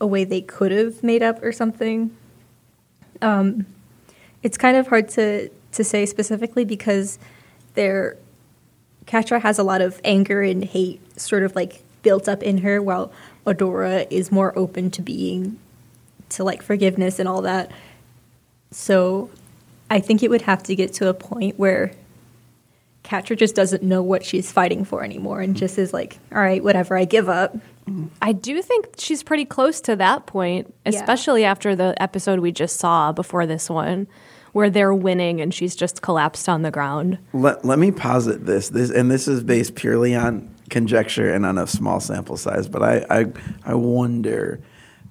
[0.00, 2.16] a way they could have made up or something.
[3.20, 3.66] Um,
[4.42, 7.18] it's kind of hard to to say specifically because
[7.74, 8.16] there
[9.06, 12.82] Catra has a lot of anger and hate sort of like built up in her
[12.82, 13.12] while
[13.46, 15.58] Adora is more open to being
[16.30, 17.70] to like forgiveness and all that.
[18.70, 19.30] So
[19.90, 21.92] I think it would have to get to a point where
[23.04, 26.62] Catra just doesn't know what she's fighting for anymore and just is like, all right,
[26.62, 27.56] whatever, I give up.
[28.20, 30.90] I do think she's pretty close to that point, Yeah.
[31.00, 34.06] especially after the episode we just saw before this one,
[34.52, 37.18] where they're winning and she's just collapsed on the ground.
[37.32, 38.68] Let, let me posit this.
[38.68, 42.68] This and this is based purely on conjecture and on a small sample size.
[42.68, 43.26] But I I,
[43.64, 44.60] I wonder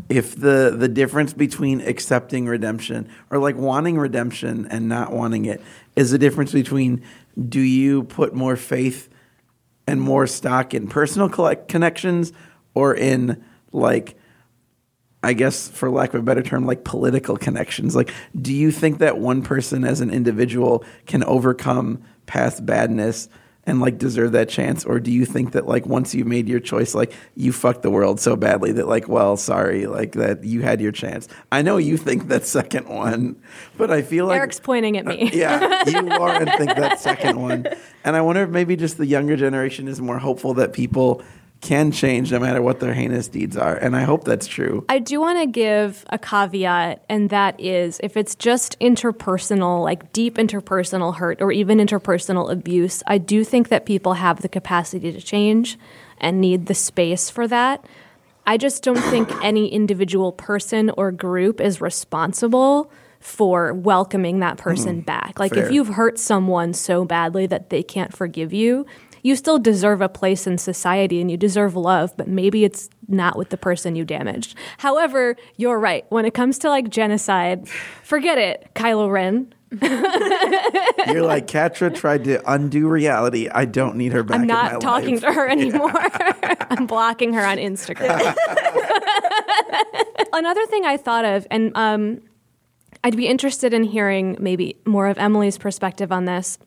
[0.10, 5.62] if the the difference between accepting redemption or like wanting redemption and not wanting it
[5.96, 7.02] is the difference between
[7.48, 9.10] do you put more faith
[9.88, 12.34] and more stock in personal collect connections
[12.74, 14.18] or in like
[15.24, 17.96] I guess, for lack of a better term, like political connections.
[17.96, 23.30] Like, do you think that one person as an individual can overcome past badness
[23.66, 24.84] and like deserve that chance?
[24.84, 27.92] Or do you think that like once you made your choice, like you fucked the
[27.92, 31.28] world so badly that like, well, sorry, like that you had your chance?
[31.52, 33.40] I know you think that second one,
[33.78, 35.28] but I feel like Eric's pointing at me.
[35.28, 37.68] Uh, yeah, you are and think that second one.
[38.04, 41.22] And I wonder if maybe just the younger generation is more hopeful that people
[41.62, 43.76] can change no matter what their heinous deeds are.
[43.76, 44.84] And I hope that's true.
[44.90, 50.12] I do want to give a caveat, and that is if it's just interpersonal, like
[50.12, 55.12] deep interpersonal hurt or even interpersonal abuse, I do think that people have the capacity
[55.12, 55.78] to change
[56.20, 57.86] and need the space for that.
[58.46, 64.98] I just don't think any individual person or group is responsible for welcoming that person
[64.98, 65.06] mm-hmm.
[65.06, 65.40] back.
[65.40, 65.66] Like Fair.
[65.66, 68.88] if you've hurt someone so badly that they can't forgive you,
[69.24, 73.38] you still deserve a place in society and you deserve love, but maybe it's not
[73.38, 74.56] with the person you damaged.
[74.80, 76.06] However, you're right.
[76.10, 77.68] When it comes to like genocide,
[78.04, 79.54] forget it, Kylo Ren.
[79.72, 83.48] You're like, Catra tried to undo reality.
[83.48, 85.22] I don't need her back I'm in my not talking life.
[85.22, 85.94] to her anymore.
[86.70, 88.36] I'm blocking her on Instagram.
[90.34, 92.22] Another thing I thought of, and um,
[93.04, 96.58] I'd be interested in hearing maybe more of Emily's perspective on this.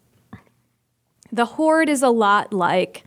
[1.35, 3.03] The horde is a lot like,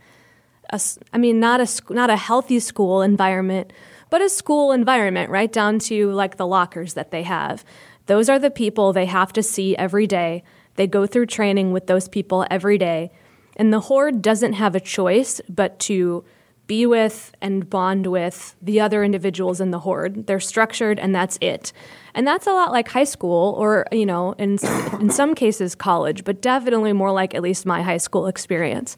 [0.70, 0.78] a
[1.14, 3.72] I mean, not a not a healthy school environment,
[4.10, 7.64] but a school environment, right down to like the lockers that they have.
[8.04, 10.42] Those are the people they have to see every day.
[10.74, 13.10] They go through training with those people every day.
[13.56, 16.22] And the horde doesn't have a choice but to
[16.68, 20.26] be with and bond with the other individuals in the horde.
[20.26, 21.72] They're structured and that's it.
[22.14, 24.58] And that's a lot like high school or, you know, in,
[25.00, 28.96] in some cases college, but definitely more like at least my high school experience.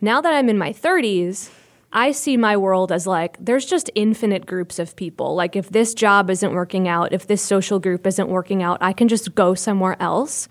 [0.00, 1.50] Now that I'm in my 30s,
[1.92, 5.36] I see my world as like there's just infinite groups of people.
[5.36, 8.92] Like if this job isn't working out, if this social group isn't working out, I
[8.92, 10.48] can just go somewhere else.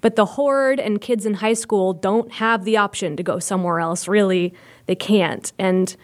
[0.00, 3.80] But the horde and kids in high school don't have the option to go somewhere
[3.80, 4.06] else.
[4.06, 4.54] Really,
[4.86, 5.52] they can't.
[5.58, 5.96] And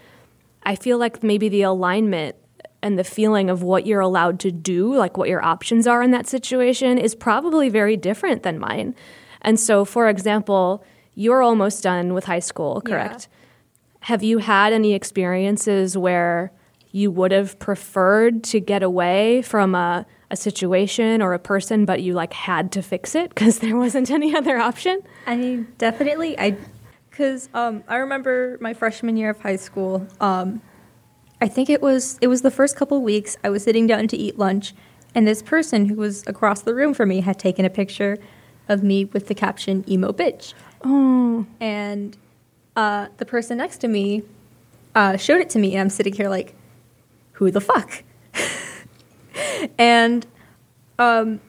[0.63, 2.37] I feel like maybe the alignment
[2.83, 6.11] and the feeling of what you're allowed to do, like what your options are in
[6.11, 8.95] that situation, is probably very different than mine.
[9.41, 13.29] And so, for example, you're almost done with high school, correct?
[14.01, 16.53] Have you had any experiences where
[16.91, 22.03] you would have preferred to get away from a, a situation or a person, but
[22.03, 25.01] you like had to fix it because there wasn't any other option?
[25.27, 26.39] I mean, definitely.
[26.39, 26.57] I
[27.13, 30.09] because um, I remember my freshman year of high school.
[30.19, 30.63] Um,
[31.41, 33.37] I think it was it was the first couple of weeks.
[33.45, 34.75] I was sitting down to eat lunch,
[35.15, 38.19] and this person who was across the room from me had taken a picture
[38.69, 41.47] of me with the caption "emo bitch." Oh.
[41.61, 42.17] And
[42.75, 44.23] uh, the person next to me
[44.95, 46.55] uh, showed it to me, and I'm sitting here like,
[47.33, 48.03] who the fuck?
[49.79, 50.27] and
[50.99, 51.41] um,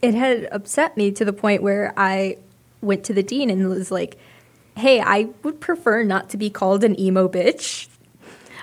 [0.00, 2.38] it had upset me to the point where I
[2.80, 4.18] went to the dean and was like,
[4.76, 7.88] hey, I would prefer not to be called an emo bitch.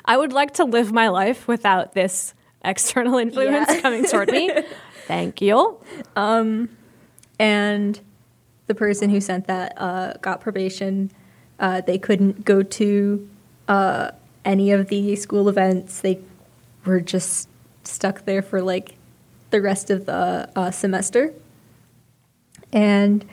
[0.06, 2.34] I would like to live my life without this
[2.65, 3.82] external influence Yeah.
[3.82, 4.52] coming toward me.
[5.08, 5.80] Thank you.
[6.15, 8.00] and
[8.67, 11.12] the person who sent that uh, got probation.
[11.60, 13.30] Uh, they couldn't go to
[13.67, 14.12] uh,
[14.45, 16.00] any of the school events.
[16.02, 16.19] They
[16.86, 17.50] were just
[17.84, 18.95] stuck there for like
[19.50, 21.34] the rest of the uh, semester.
[22.71, 23.26] And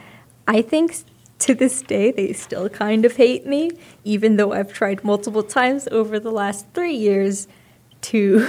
[0.46, 0.96] I think
[1.40, 3.70] to this day they still kind of hate me,
[4.04, 7.46] even though I've tried multiple times over the last three years
[8.02, 8.48] to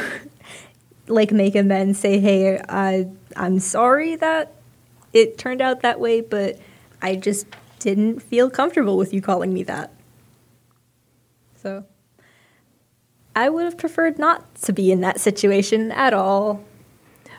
[1.07, 4.53] like make amends, say, "Hey, I I'm sorry that
[5.13, 6.59] it turned out that way, but
[7.01, 7.47] I just
[7.79, 9.93] didn't feel comfortable with you calling me that."
[11.55, 11.85] So
[13.35, 16.63] I would have preferred not to be in that situation at all.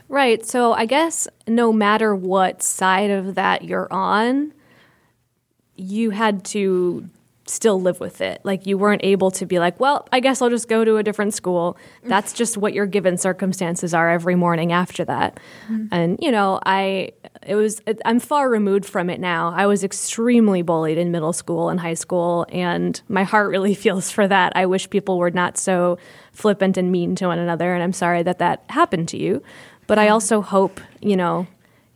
[0.07, 0.45] Right.
[0.45, 4.53] So I guess no matter what side of that you're on,
[5.81, 7.09] you had to
[7.47, 8.39] still live with it.
[8.43, 11.03] Like you weren't able to be like, well, I guess I'll just go to a
[11.03, 11.77] different school.
[12.03, 15.39] That's just what your given circumstances are every morning after that.
[15.67, 15.87] Mm-hmm.
[15.91, 17.11] And you know, I
[17.45, 19.53] it was it, I'm far removed from it now.
[19.55, 24.09] I was extremely bullied in middle school and high school and my heart really feels
[24.09, 24.53] for that.
[24.55, 25.97] I wish people were not so
[26.31, 29.43] flippant and mean to one another and I'm sorry that that happened to you.
[29.87, 31.47] But I also hope, you know,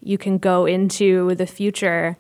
[0.02, 2.18] you can go into the future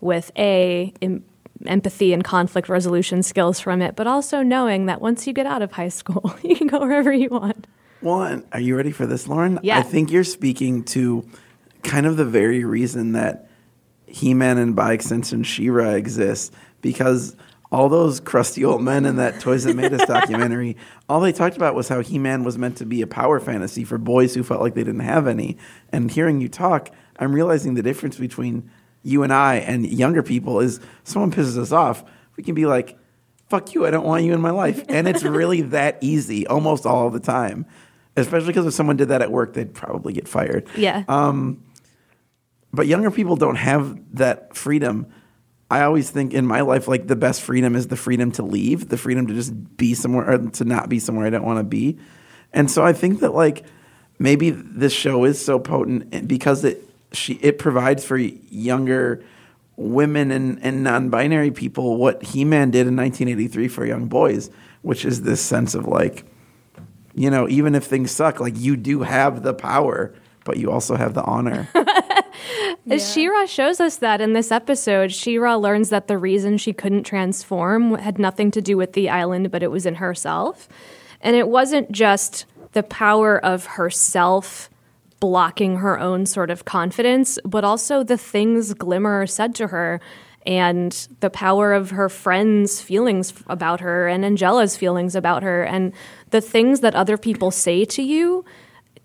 [0.00, 1.24] with a em-
[1.66, 5.62] empathy and conflict resolution skills from it, but also knowing that once you get out
[5.62, 7.66] of high school, you can go wherever you want.
[8.00, 9.58] One, are you ready for this, Lauren?
[9.62, 9.78] Yeah.
[9.78, 11.28] I think you're speaking to
[11.82, 13.48] kind of the very reason that
[14.06, 17.34] He Man and by extension She-Ra exists because
[17.70, 20.76] all those crusty old men in that Toys That Made Us documentary,
[21.08, 23.98] all they talked about was how He-Man was meant to be a power fantasy for
[23.98, 25.58] boys who felt like they didn't have any.
[25.92, 28.70] And hearing you talk, I'm realizing the difference between
[29.02, 32.04] you and I and younger people is someone pisses us off,
[32.36, 32.98] we can be like,
[33.48, 34.84] fuck you, I don't want you in my life.
[34.88, 37.66] And it's really that easy almost all the time.
[38.16, 40.66] Especially because if someone did that at work, they'd probably get fired.
[40.76, 41.04] Yeah.
[41.06, 41.62] Um,
[42.72, 45.06] but younger people don't have that freedom.
[45.70, 48.88] I always think in my life, like the best freedom is the freedom to leave,
[48.88, 51.64] the freedom to just be somewhere or to not be somewhere I don't want to
[51.64, 51.98] be.
[52.52, 53.64] And so I think that like
[54.18, 59.24] maybe this show is so potent because it she it provides for younger
[59.76, 64.50] women and, and non-binary people what He-Man did in 1983 for young boys,
[64.82, 66.24] which is this sense of like,
[67.14, 70.12] you know, even if things suck, like you do have the power,
[70.44, 71.68] but you also have the honor.
[72.98, 75.12] She-Ra shows us that in this episode.
[75.12, 79.50] She-Ra learns that the reason she couldn't transform had nothing to do with the island,
[79.50, 80.68] but it was in herself.
[81.20, 84.70] And it wasn't just the power of herself
[85.20, 90.00] blocking her own sort of confidence, but also the things Glimmer said to her
[90.46, 95.92] and the power of her friends' feelings about her and Angela's feelings about her and
[96.30, 98.44] the things that other people say to you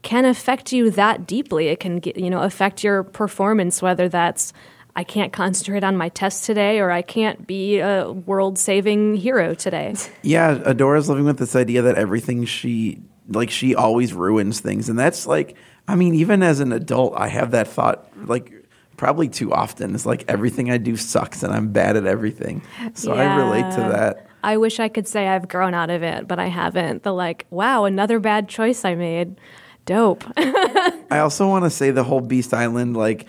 [0.03, 1.67] can affect you that deeply.
[1.69, 4.53] It can you know affect your performance, whether that's
[4.95, 9.55] I can't concentrate on my test today or I can't be a world saving hero
[9.55, 9.95] today.
[10.21, 14.99] Yeah, Adora's living with this idea that everything she like she always ruins things, and
[14.99, 15.55] that's like
[15.87, 18.51] I mean, even as an adult, I have that thought like
[18.97, 19.95] probably too often.
[19.95, 22.61] It's like everything I do sucks, and I'm bad at everything.
[22.93, 24.27] So I relate to that.
[24.43, 27.03] I wish I could say I've grown out of it, but I haven't.
[27.03, 29.39] The like, wow, another bad choice I made.
[29.85, 30.23] Dope.
[30.37, 33.25] I also want to say the whole Beast Island, like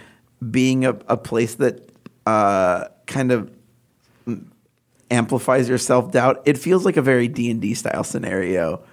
[0.51, 1.89] being a, a place that
[2.27, 3.51] uh, kind of
[5.11, 6.43] amplifies your self doubt.
[6.45, 8.85] It feels like a very D and D style scenario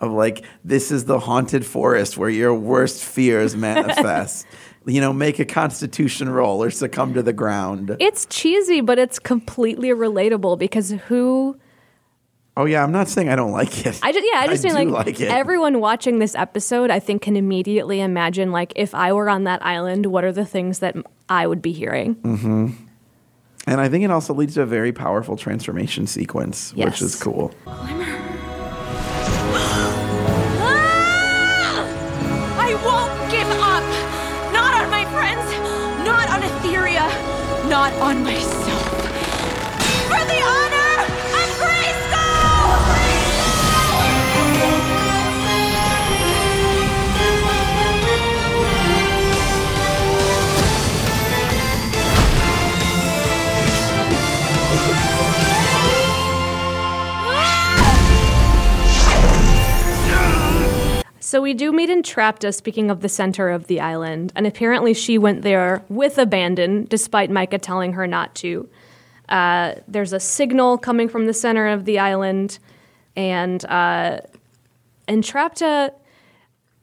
[0.00, 4.46] of like this is the haunted forest where your worst fears manifest.
[4.86, 7.96] you know, make a Constitution roll or succumb to the ground.
[7.98, 11.58] it's cheesy, but it's completely relatable because who
[12.56, 13.98] oh yeah, I'm not saying I don't like it.
[14.02, 15.28] I just yeah, I just mean like, like it.
[15.28, 19.64] everyone watching this episode, I think can immediately imagine like if I were on that
[19.64, 20.96] island, what are the things that
[21.28, 22.14] I would be hearing?
[22.16, 22.74] Mm.
[23.66, 27.52] and I think it also leads to a very powerful transformation sequence, which is cool.
[27.66, 28.35] I
[37.76, 38.55] not on my For
[61.26, 65.18] So we do meet Entrapta, speaking of the center of the island, and apparently she
[65.18, 68.68] went there with abandon, despite Micah telling her not to.
[69.28, 72.60] Uh, there's a signal coming from the center of the island,
[73.16, 74.20] and uh,
[75.08, 75.90] Entrapta.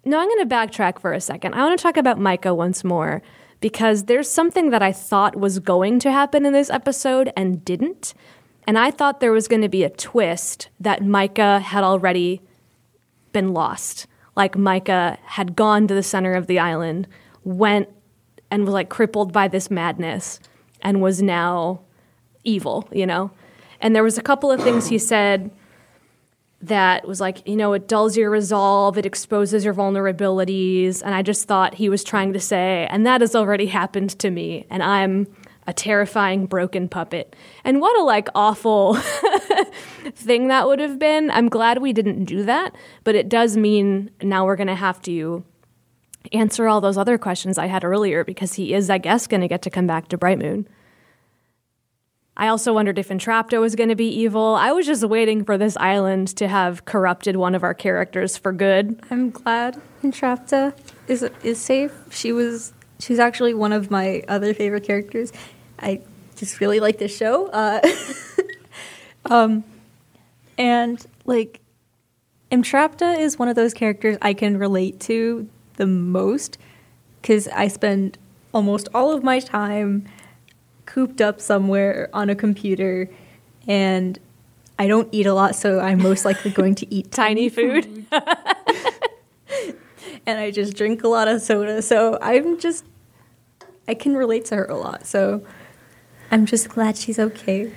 [0.04, 1.54] No, I'm going to backtrack for a second.
[1.54, 3.22] I want to talk about Micah once more
[3.62, 8.14] because there's something that I thought was going to happen in this episode and didn't.
[8.68, 12.42] And I thought there was going to be a twist that Micah had already
[13.32, 14.06] been lost.
[14.36, 17.08] Like Micah had gone to the center of the island,
[17.44, 17.90] went
[18.50, 20.40] and was like crippled by this madness
[20.82, 21.82] and was now
[22.44, 23.32] evil, you know?
[23.82, 25.52] And there was a couple of things he said
[26.62, 31.02] that was like, you know, it dulls your resolve, it exposes your vulnerabilities.
[31.04, 34.32] And I just thought he was trying to say, and that has already happened to
[34.32, 35.28] me, and I'm
[35.68, 37.36] a terrifying broken puppet.
[37.64, 38.96] And what a like awful
[40.16, 41.32] thing that would have been.
[41.32, 45.02] I'm glad we didn't do that, but it does mean now we're going to have
[45.04, 45.44] to
[46.32, 49.48] answer all those other questions I had earlier because he is, I guess, going to
[49.48, 50.68] get to come back to Bright Moon.
[52.36, 54.56] I also wondered if Entrapta was going to be evil.
[54.56, 58.52] I was just waiting for this island to have corrupted one of our characters for
[58.52, 59.00] good.
[59.12, 60.76] I'm glad Entrapta
[61.08, 61.94] is is safe.
[62.10, 65.32] She was she's actually one of my other favorite characters.
[65.78, 66.02] I
[66.36, 67.48] just really like this show.
[67.48, 67.82] Uh,
[69.26, 69.64] um,
[70.58, 71.60] and like
[72.52, 76.58] Entrapta is one of those characters I can relate to the most
[77.22, 78.18] because I spend
[78.54, 80.06] almost all of my time
[80.86, 83.10] cooped up somewhere on a computer
[83.68, 84.20] and
[84.78, 88.06] I don't eat a lot, so I'm most likely going to eat Tiny food.
[90.26, 91.82] and I just drink a lot of soda.
[91.82, 92.86] So I'm just,
[93.88, 95.06] I can relate to her a lot.
[95.06, 95.46] So
[96.32, 97.72] I'm just glad she's okay.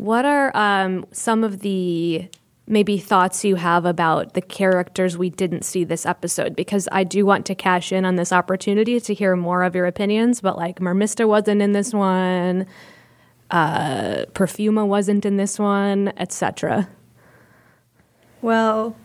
[0.00, 2.26] What are um, some of the
[2.66, 6.56] maybe thoughts you have about the characters we didn't see this episode?
[6.56, 9.84] Because I do want to cash in on this opportunity to hear more of your
[9.84, 10.40] opinions.
[10.40, 12.64] But like Mermista wasn't in this one,
[13.50, 16.88] uh, Perfuma wasn't in this one, etc.
[18.40, 18.96] Well,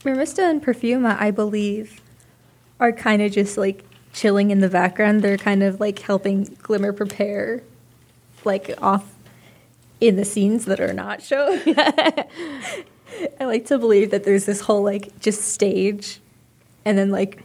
[0.00, 2.00] Mermista and Perfuma, I believe,
[2.80, 3.84] are kind of just like
[4.14, 5.20] chilling in the background.
[5.20, 7.62] They're kind of like helping Glimmer prepare,
[8.42, 9.12] like off
[10.00, 11.60] in the scenes that are not shown.
[13.40, 16.20] I like to believe that there's this whole like just stage,
[16.84, 17.42] and then like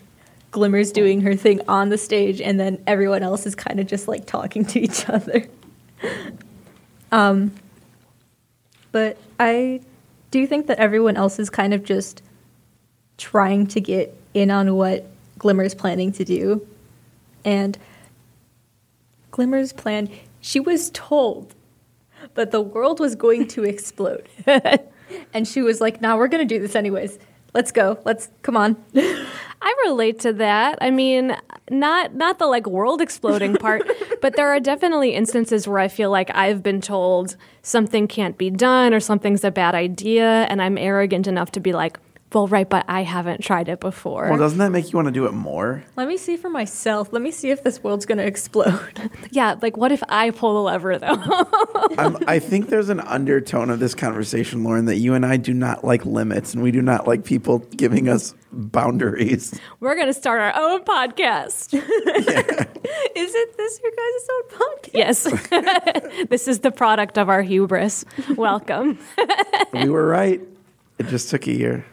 [0.51, 4.07] Glimmer's doing her thing on the stage, and then everyone else is kind of just
[4.07, 5.45] like talking to each other.
[7.11, 7.53] um,
[8.91, 9.81] but I
[10.31, 12.21] do think that everyone else is kind of just
[13.17, 15.05] trying to get in on what
[15.37, 16.67] Glimmer's planning to do.
[17.45, 17.77] And
[19.31, 20.09] Glimmer's plan,
[20.41, 21.53] she was told
[22.35, 24.27] that the world was going to explode.
[25.33, 27.19] and she was like, "Now nah, we're going to do this anyways.
[27.53, 27.99] Let's go.
[28.05, 28.77] Let's come on."
[29.63, 30.79] I relate to that.
[30.81, 31.37] I mean,
[31.69, 33.89] not not the like world exploding part,
[34.21, 38.49] but there are definitely instances where I feel like I've been told something can't be
[38.49, 41.99] done or something's a bad idea and I'm arrogant enough to be like,
[42.33, 44.29] well, right, but I haven't tried it before.
[44.29, 45.83] Well, doesn't that make you want to do it more?
[45.97, 47.11] Let me see for myself.
[47.11, 49.11] Let me see if this world's going to explode.
[49.31, 51.17] yeah, like what if I pull the lever though?
[52.27, 55.83] i think there's an undertone of this conversation, Lauren, that you and I do not
[55.83, 59.59] like limits and we do not like people giving us boundaries.
[59.79, 61.73] We're going to start our own podcast.
[62.21, 62.65] Yeah.
[63.15, 64.93] is it this your guys' own podcast?
[64.93, 66.27] Yes.
[66.29, 68.05] this is the product of our hubris.
[68.35, 68.99] Welcome.
[69.73, 70.41] we were right.
[70.99, 71.85] It just took a year.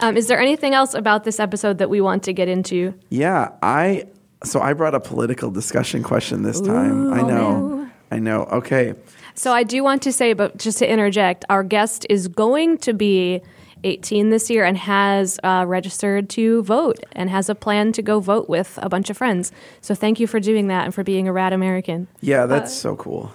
[0.00, 2.94] Um, is there anything else about this episode that we want to get into?
[3.10, 4.06] Yeah, I
[4.44, 7.06] so I brought a political discussion question this time.
[7.06, 7.90] Ooh, I know.
[8.10, 8.44] I know.
[8.44, 8.94] Okay.
[9.34, 12.92] So I do want to say, but just to interject, our guest is going to
[12.92, 13.42] be
[13.82, 18.20] 18 this year and has uh, registered to vote and has a plan to go
[18.20, 19.52] vote with a bunch of friends.
[19.80, 22.08] So thank you for doing that and for being a rad American.
[22.20, 23.32] Yeah, that's uh, so cool.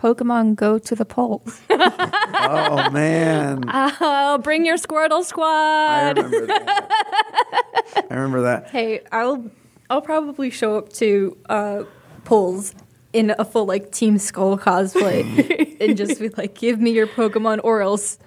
[0.00, 1.60] Pokemon Go to the polls.
[1.70, 3.64] oh man!
[3.68, 6.18] Oh, bring your Squirtle squad.
[6.18, 8.06] I remember that.
[8.10, 8.70] I remember that.
[8.70, 9.50] Hey, I'll
[9.90, 11.84] I'll probably show up to uh,
[12.24, 12.74] polls
[13.12, 17.60] in a full like Team Skull cosplay and just be like, "Give me your Pokemon,
[17.62, 18.18] or else."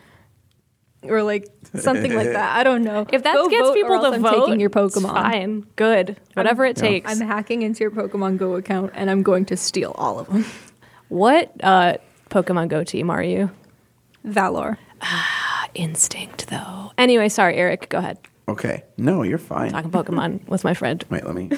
[1.06, 2.58] Or like something like that.
[2.58, 3.06] I don't know.
[3.12, 5.12] If that Go gets people to I'm vote, taking your Pokemon.
[5.12, 7.12] fine, good, whatever I'm, it takes.
[7.12, 10.46] I'm hacking into your Pokemon Go account and I'm going to steal all of them.
[11.10, 11.98] What uh,
[12.30, 13.52] Pokemon Go team are you?
[14.24, 14.78] Valor.
[15.02, 16.92] Ah, instinct, though.
[16.98, 17.90] Anyway, sorry, Eric.
[17.90, 18.18] Go ahead.
[18.48, 18.84] Okay.
[18.98, 19.72] No, you're fine.
[19.72, 21.04] Talking Pokemon with my friend.
[21.10, 21.50] Wait, let me.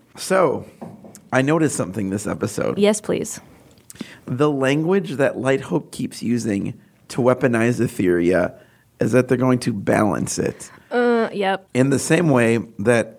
[0.16, 0.66] so,
[1.32, 2.78] I noticed something this episode.
[2.78, 3.40] Yes, please.
[4.26, 8.58] The language that Light Hope keeps using to weaponize Etheria
[9.00, 11.66] is that they're going to balance it Uh, yep.
[11.72, 13.17] in the same way that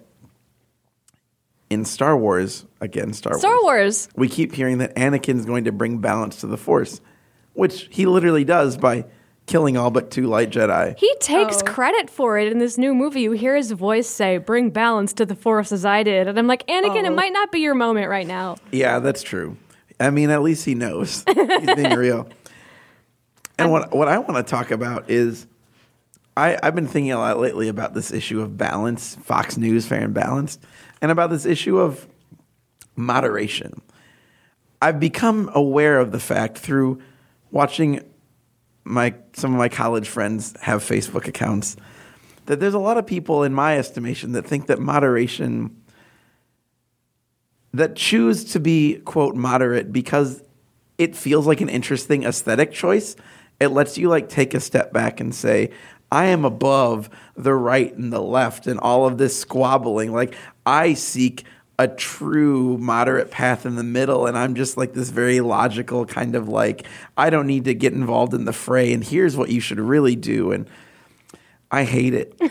[1.70, 4.10] in Star Wars, again, Star, Star Wars.
[4.16, 7.02] we keep hearing that Anakin's going to bring balance to the Force,
[7.54, 9.06] which he literally does by
[9.46, 10.98] killing all but two light Jedi.
[10.98, 11.66] He takes Oh.
[11.66, 13.22] credit for it in this new movie.
[13.22, 16.46] You hear his voice say, "Bring balance to the Force as I did," and I'm
[16.48, 17.16] like, Anakin, it Oh.
[17.16, 18.58] might not be your moment right now.
[18.72, 19.58] Yeah, that's true.
[20.00, 22.28] I mean, at least he knows he's being real.
[23.58, 25.48] And what what I want to talk about is,
[26.40, 30.02] I I've been thinking a lot lately about this issue of balance, Fox News fair
[30.02, 30.64] and balanced,
[31.02, 32.08] and about this issue of
[32.96, 33.82] moderation.
[34.82, 37.02] I've become aware of the fact through
[37.52, 38.02] watching
[38.86, 41.76] my some of my college friends have Facebook accounts
[42.46, 45.76] that there's a lot of people in my estimation that think that moderation
[47.74, 50.42] that choose to be quote moderate because
[50.98, 53.16] it feels like an interesting aesthetic choice.
[53.60, 55.72] It lets you like take a step back and say,
[56.12, 60.12] I am above the right and the left and all of this squabbling.
[60.12, 60.36] Like
[60.66, 61.46] I seek
[61.78, 66.36] a true moderate path in the middle and I'm just like this very logical kind
[66.36, 66.86] of like
[67.16, 70.16] I don't need to get involved in the fray and here's what you should really
[70.16, 70.68] do and
[71.72, 72.36] I hate it.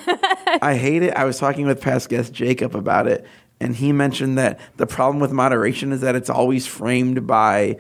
[0.63, 1.15] I hate it.
[1.15, 3.27] I was talking with past guest Jacob about it,
[3.61, 7.79] and he mentioned that the problem with moderation is that it's always framed by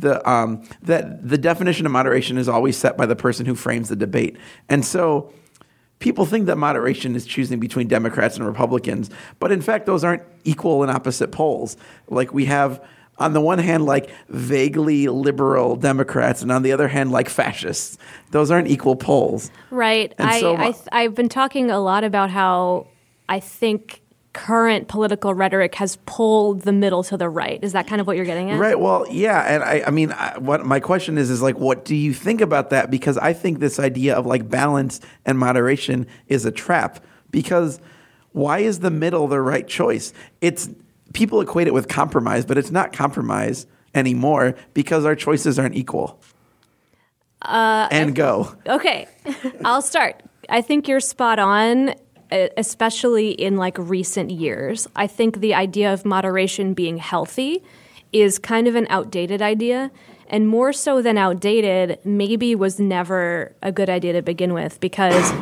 [0.00, 3.88] the um, that the definition of moderation is always set by the person who frames
[3.88, 4.36] the debate,
[4.68, 5.32] and so
[5.98, 10.22] people think that moderation is choosing between Democrats and Republicans, but in fact, those aren't
[10.44, 11.76] equal and opposite poles.
[12.08, 12.82] Like we have.
[13.18, 17.96] On the one hand, like vaguely liberal Democrats, and on the other hand, like fascists.
[18.30, 19.50] Those aren't equal poles.
[19.70, 20.12] Right.
[20.18, 22.88] And I, so I, I've been talking a lot about how
[23.26, 24.02] I think
[24.36, 27.58] current political rhetoric has pulled the middle to the right.
[27.64, 28.60] Is that kind of what you're getting at?
[28.60, 28.78] Right.
[28.78, 31.96] Well, yeah, and I, I mean, I, what my question is is like, what do
[31.96, 32.90] you think about that?
[32.90, 37.02] Because I think this idea of like balance and moderation is a trap.
[37.30, 37.80] Because
[38.32, 40.12] why is the middle the right choice?
[40.42, 40.68] It's
[41.14, 46.20] people equate it with compromise, but it's not compromise anymore because our choices aren't equal.
[47.40, 48.54] Uh, and go.
[48.68, 49.08] Okay,
[49.64, 50.22] I'll start.
[50.50, 51.94] I think you're spot on,
[52.30, 54.88] especially in like recent years.
[54.96, 57.62] I think the idea of moderation being healthy
[58.12, 59.90] is kind of an outdated idea.
[60.28, 65.32] And more so than outdated, maybe was never a good idea to begin with because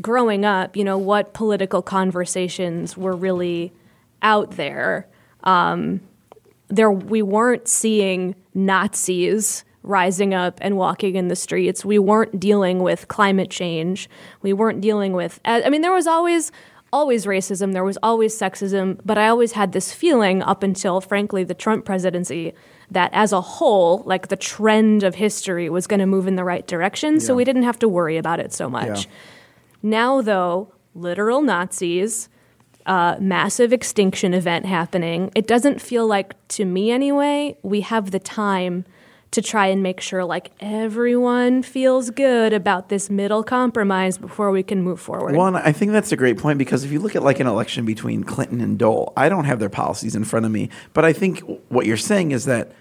[0.00, 3.72] growing up, you know, what political conversations were really
[4.22, 5.06] out there
[5.44, 6.00] um,
[6.68, 11.84] there we weren't seeing Nazis rising up and walking in the streets.
[11.84, 14.08] We weren't dealing with climate change.
[14.40, 16.52] We weren't dealing with I mean there was always
[16.92, 21.42] always racism, there was always sexism, but I always had this feeling up until frankly
[21.42, 22.52] the Trump presidency
[22.90, 26.44] that as a whole, like the trend of history was going to move in the
[26.44, 29.06] right direction, so we didn't have to worry about it so much.
[29.06, 29.10] Yeah.
[29.82, 32.28] Now, though, literal Nazis,
[32.86, 35.30] uh, massive extinction event happening.
[35.34, 38.84] It doesn't feel like, to me anyway, we have the time
[39.32, 44.62] to try and make sure like everyone feels good about this middle compromise before we
[44.62, 45.34] can move forward.
[45.34, 47.84] Well, I think that's a great point because if you look at like an election
[47.86, 51.14] between Clinton and Dole, I don't have their policies in front of me, but I
[51.14, 52.72] think what you're saying is that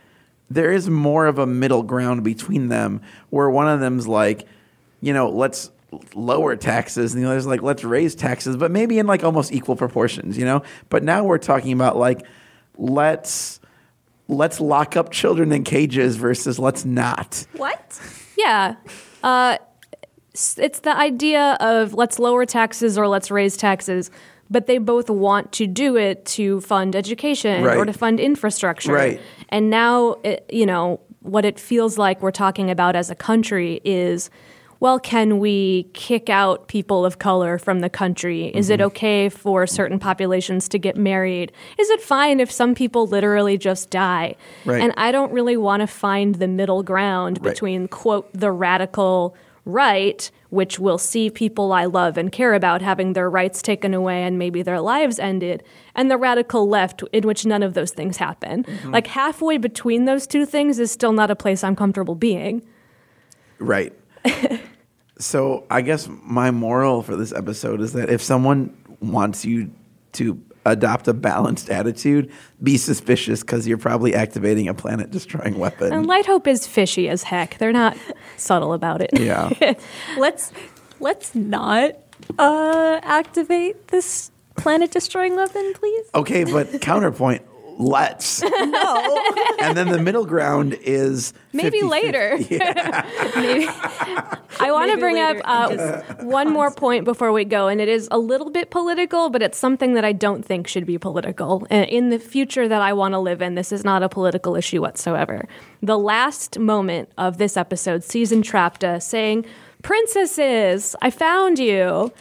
[0.49, 4.45] there is more of a middle ground between them where one of them's like,
[4.99, 5.71] you know, let's
[6.13, 9.77] lower taxes and the other's like, let's raise taxes, but maybe in like almost equal
[9.77, 10.63] proportions, you know?
[10.89, 12.25] But now we're talking about like,
[12.77, 13.60] let's
[14.31, 17.45] let's lock up children in cages versus let's not.
[17.57, 17.99] What?
[18.37, 18.75] Yeah.
[19.21, 19.57] Uh,
[20.33, 24.09] it's the idea of let's lower taxes or let's raise taxes,
[24.49, 28.93] but they both want to do it to fund education or to fund infrastructure.
[28.93, 29.21] Right.
[29.49, 33.81] And now, it, you know, what it feels like we're talking about as a country
[33.83, 34.29] is
[34.81, 38.47] well, can we kick out people of color from the country?
[38.47, 38.87] Is it mm-hmm.
[38.87, 41.51] okay for certain populations to get married?
[41.77, 44.35] Is it fine if some people literally just die?
[44.65, 44.81] Right.
[44.81, 47.53] And I don't really want to find the middle ground Right.
[47.53, 53.13] between, quote, the radical right, which will see people I love and care about having
[53.13, 55.61] their rights taken away and maybe their lives ended,
[55.93, 58.63] and the radical left, in which none of those things happen.
[58.63, 58.91] Mm-hmm.
[58.91, 62.63] Like halfway between those two things is still not a place I'm comfortable being.
[63.59, 63.93] Right.
[65.19, 69.71] so I guess my moral for this episode is that if someone wants you
[70.13, 75.91] to adopt a balanced attitude, be suspicious because you're probably activating a planet destroying weapon.
[75.91, 77.57] And Light Hope is fishy as heck.
[77.57, 77.97] They're not
[78.37, 79.09] subtle about it.
[79.19, 79.51] yeah.
[80.17, 80.51] Let's
[80.99, 81.95] let's not
[82.37, 86.05] uh, activate this planet destroying weapon, please.
[86.13, 87.41] Okay, but counterpoint.
[87.81, 88.43] Let's.
[88.71, 89.17] No.
[89.59, 91.89] and then the middle ground is Maybe 50-50.
[91.89, 92.37] later.
[93.35, 93.67] Maybe.
[94.59, 95.35] I want to Maybe bring up
[95.69, 99.29] later uh, one more point before we go, and it is a little bit political,
[99.29, 101.67] but it's something that I don't think should be political.
[101.71, 104.55] Uh, In the future that I want to live in, this is not a political
[104.55, 105.47] issue whatsoever.
[105.81, 109.45] The last moment of this episode sees Entrapta saying,
[109.81, 112.11] Princesses, I found you.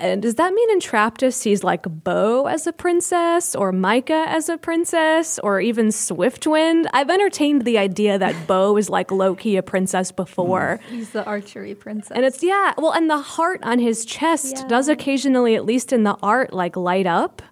[0.00, 4.56] And does that mean Entrapta sees like Bow as a princess or Micah as a
[4.56, 6.86] princess or even Swiftwind?
[6.94, 10.80] I've entertained the idea that Bow is like low key a princess before.
[10.88, 12.12] He's the archery princess.
[12.16, 14.66] And it's, yeah, well, and the heart on his chest Yeah.
[14.68, 17.42] does occasionally, at least in the art, like light up.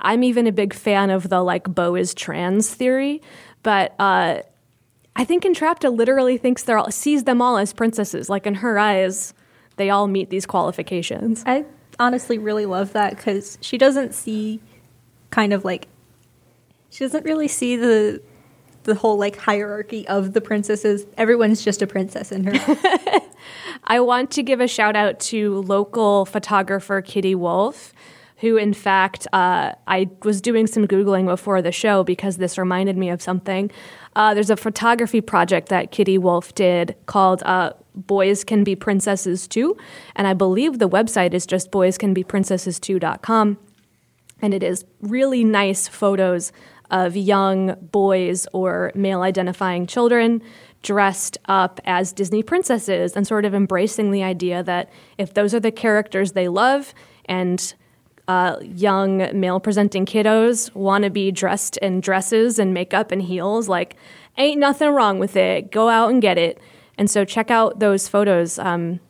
[0.00, 3.22] I'm even a big fan of the like Bow is trans theory,
[3.62, 4.40] but uh,
[5.16, 8.28] I think Entrapta literally thinks they're all, sees them all as princesses.
[8.28, 9.32] Like in her eyes,
[9.76, 11.42] they all meet these qualifications.
[11.46, 11.64] I
[11.98, 14.60] honestly really love that because she doesn't see
[15.30, 15.88] kind of like
[16.90, 18.22] she doesn't really see the
[18.84, 21.06] the whole like hierarchy of the princesses.
[21.16, 22.52] Everyone's just a princess in her.
[23.84, 27.92] I want to give a shout out to local photographer Kitty Wolf,
[28.38, 32.96] who, in fact, uh, I was doing some Googling before the show because this reminded
[32.96, 33.70] me of something.
[34.16, 39.46] Uh, there's a photography project that Kitty Wolf did called uh, Boys Can Be Princesses
[39.46, 39.76] Too.
[40.16, 43.58] And I believe the website is just boyscanbeprincesses2.com.
[44.42, 46.52] And it is really nice photos
[46.90, 50.42] of young boys or male identifying children
[50.82, 55.60] dressed up as Disney princesses and sort of embracing the idea that if those are
[55.60, 56.92] the characters they love
[57.24, 57.74] and
[58.28, 63.68] uh, young male presenting kiddos want to be dressed in dresses and makeup and heels,
[63.68, 63.96] like,
[64.36, 65.70] ain't nothing wrong with it.
[65.70, 66.60] Go out and get it.
[66.98, 68.58] And so check out those photos.
[68.58, 69.00] Um,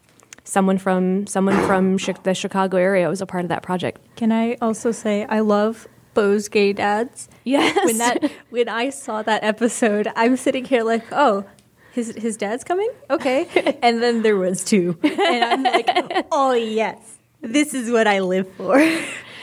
[0.45, 4.01] someone from someone from Chi- the Chicago area was a part of that project.
[4.17, 7.29] Can I also say I love Bow's gay dads?
[7.45, 7.77] Yes.
[7.85, 11.45] When that when I saw that episode, I'm sitting here like, oh,
[11.93, 12.91] his his dad's coming?
[13.11, 13.79] Okay.
[13.83, 14.99] and then there was two.
[15.03, 15.89] And I'm like,
[16.33, 16.99] oh yes.
[17.41, 18.79] This is what I live for.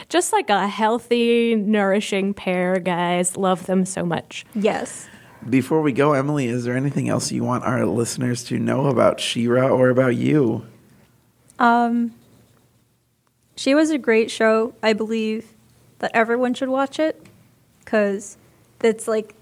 [0.09, 3.37] Just like a healthy, nourishing pair, guys.
[3.37, 4.45] Love them so much.
[4.55, 5.07] yes.
[5.49, 9.19] Before we go, Emily, is there anything else you want our listeners to know about
[9.19, 10.65] She-Ra or about you?
[11.57, 12.13] Um,
[13.55, 14.73] she was a great show.
[14.83, 15.47] I believe
[15.99, 17.25] that everyone should watch it
[17.79, 18.37] because
[18.81, 19.35] it's like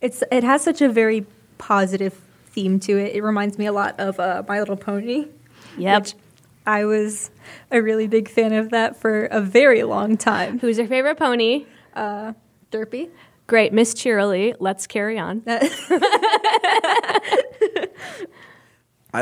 [0.00, 1.26] it's it has such a very
[1.58, 2.14] positive
[2.46, 3.14] theme to it.
[3.14, 5.26] It reminds me a lot of uh, My Little Pony.
[5.76, 6.02] Yep.
[6.02, 6.14] which
[6.66, 7.30] I was
[7.70, 10.58] a really big fan of that for a very long time.
[10.58, 11.66] Who's your favorite pony?
[11.96, 13.08] Derpy.
[13.48, 14.54] Great, Miss Cheerilee.
[14.60, 15.42] Let's carry on.
[15.46, 15.58] I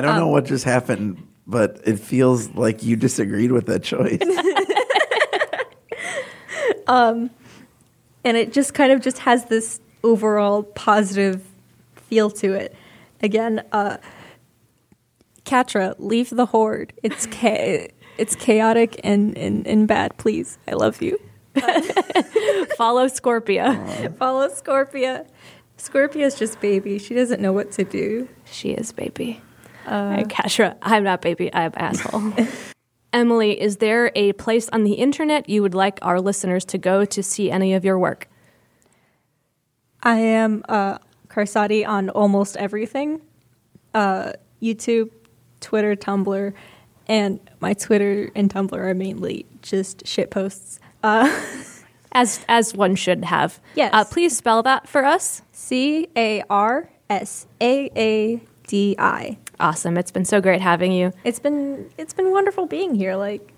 [0.00, 4.18] don't Um, know what just happened, but it feels like you disagreed with that choice.
[6.88, 7.30] and
[8.36, 11.42] it just kind of just has this overall positive
[11.94, 12.74] feel to it.
[13.22, 13.96] Again, uh,
[15.44, 16.92] Catra, leave the horde.
[17.02, 17.86] It's cha-
[18.18, 20.16] it's chaotic and, and, and bad.
[20.16, 21.18] Please, I love you.
[22.76, 24.16] Follow Scorpia.
[24.16, 25.26] Follow Scorpia.
[25.78, 26.98] Scorpia's just baby.
[26.98, 28.28] She doesn't know what to do.
[28.44, 29.40] She is baby.
[29.86, 31.52] Uh, Catra, I'm not baby.
[31.54, 32.32] I'm asshole.
[33.12, 37.04] Emily, is there a place on the internet you would like our listeners to go
[37.04, 38.28] to see any of your work?
[40.02, 40.98] I am uh,
[41.28, 43.20] Carsaadi on almost everything
[43.96, 44.32] uh,
[44.62, 45.10] YouTube,
[45.60, 46.52] Twitter, Tumblr,
[47.08, 50.78] and my Twitter and Tumblr are mainly just shit posts.
[51.02, 51.42] Uh,
[52.16, 53.60] As as one should have.
[53.74, 53.90] Yes.
[53.92, 55.42] Uh, please spell that for us.
[55.52, 59.36] C A R S A A D I.
[59.60, 59.98] Awesome.
[59.98, 61.12] It's been so great having you.
[61.24, 63.16] It's been it's been wonderful being here.
[63.16, 63.52] Like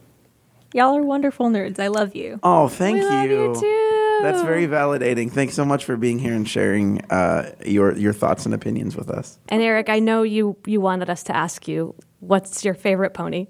[0.74, 1.78] y'all are wonderful nerds.
[1.78, 2.41] I love you.
[2.43, 3.09] Oh, thank we you.
[3.09, 4.18] love you too.
[4.22, 5.30] That's very validating.
[5.30, 9.09] Thanks so much for being here and sharing uh, your your thoughts and opinions with
[9.09, 9.39] us.
[9.49, 13.47] And Eric, I know you you wanted us to ask you what's your favorite pony.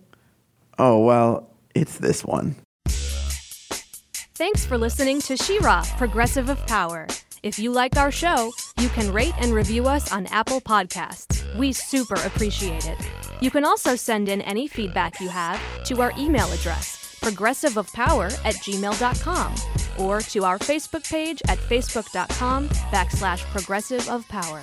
[0.79, 2.57] Oh well, it's this one.
[4.39, 7.09] Thanks for listening to She-Ra, Progressive of Power.
[7.43, 11.43] If you like our show, you can rate and review us on Apple Podcasts.
[11.57, 12.99] We super appreciate it.
[13.41, 18.55] You can also send in any feedback you have to our email address, progressiveofpower at
[18.55, 19.55] gmail.com,
[19.99, 24.63] or to our Facebook page at facebook.com backslash progressive of power.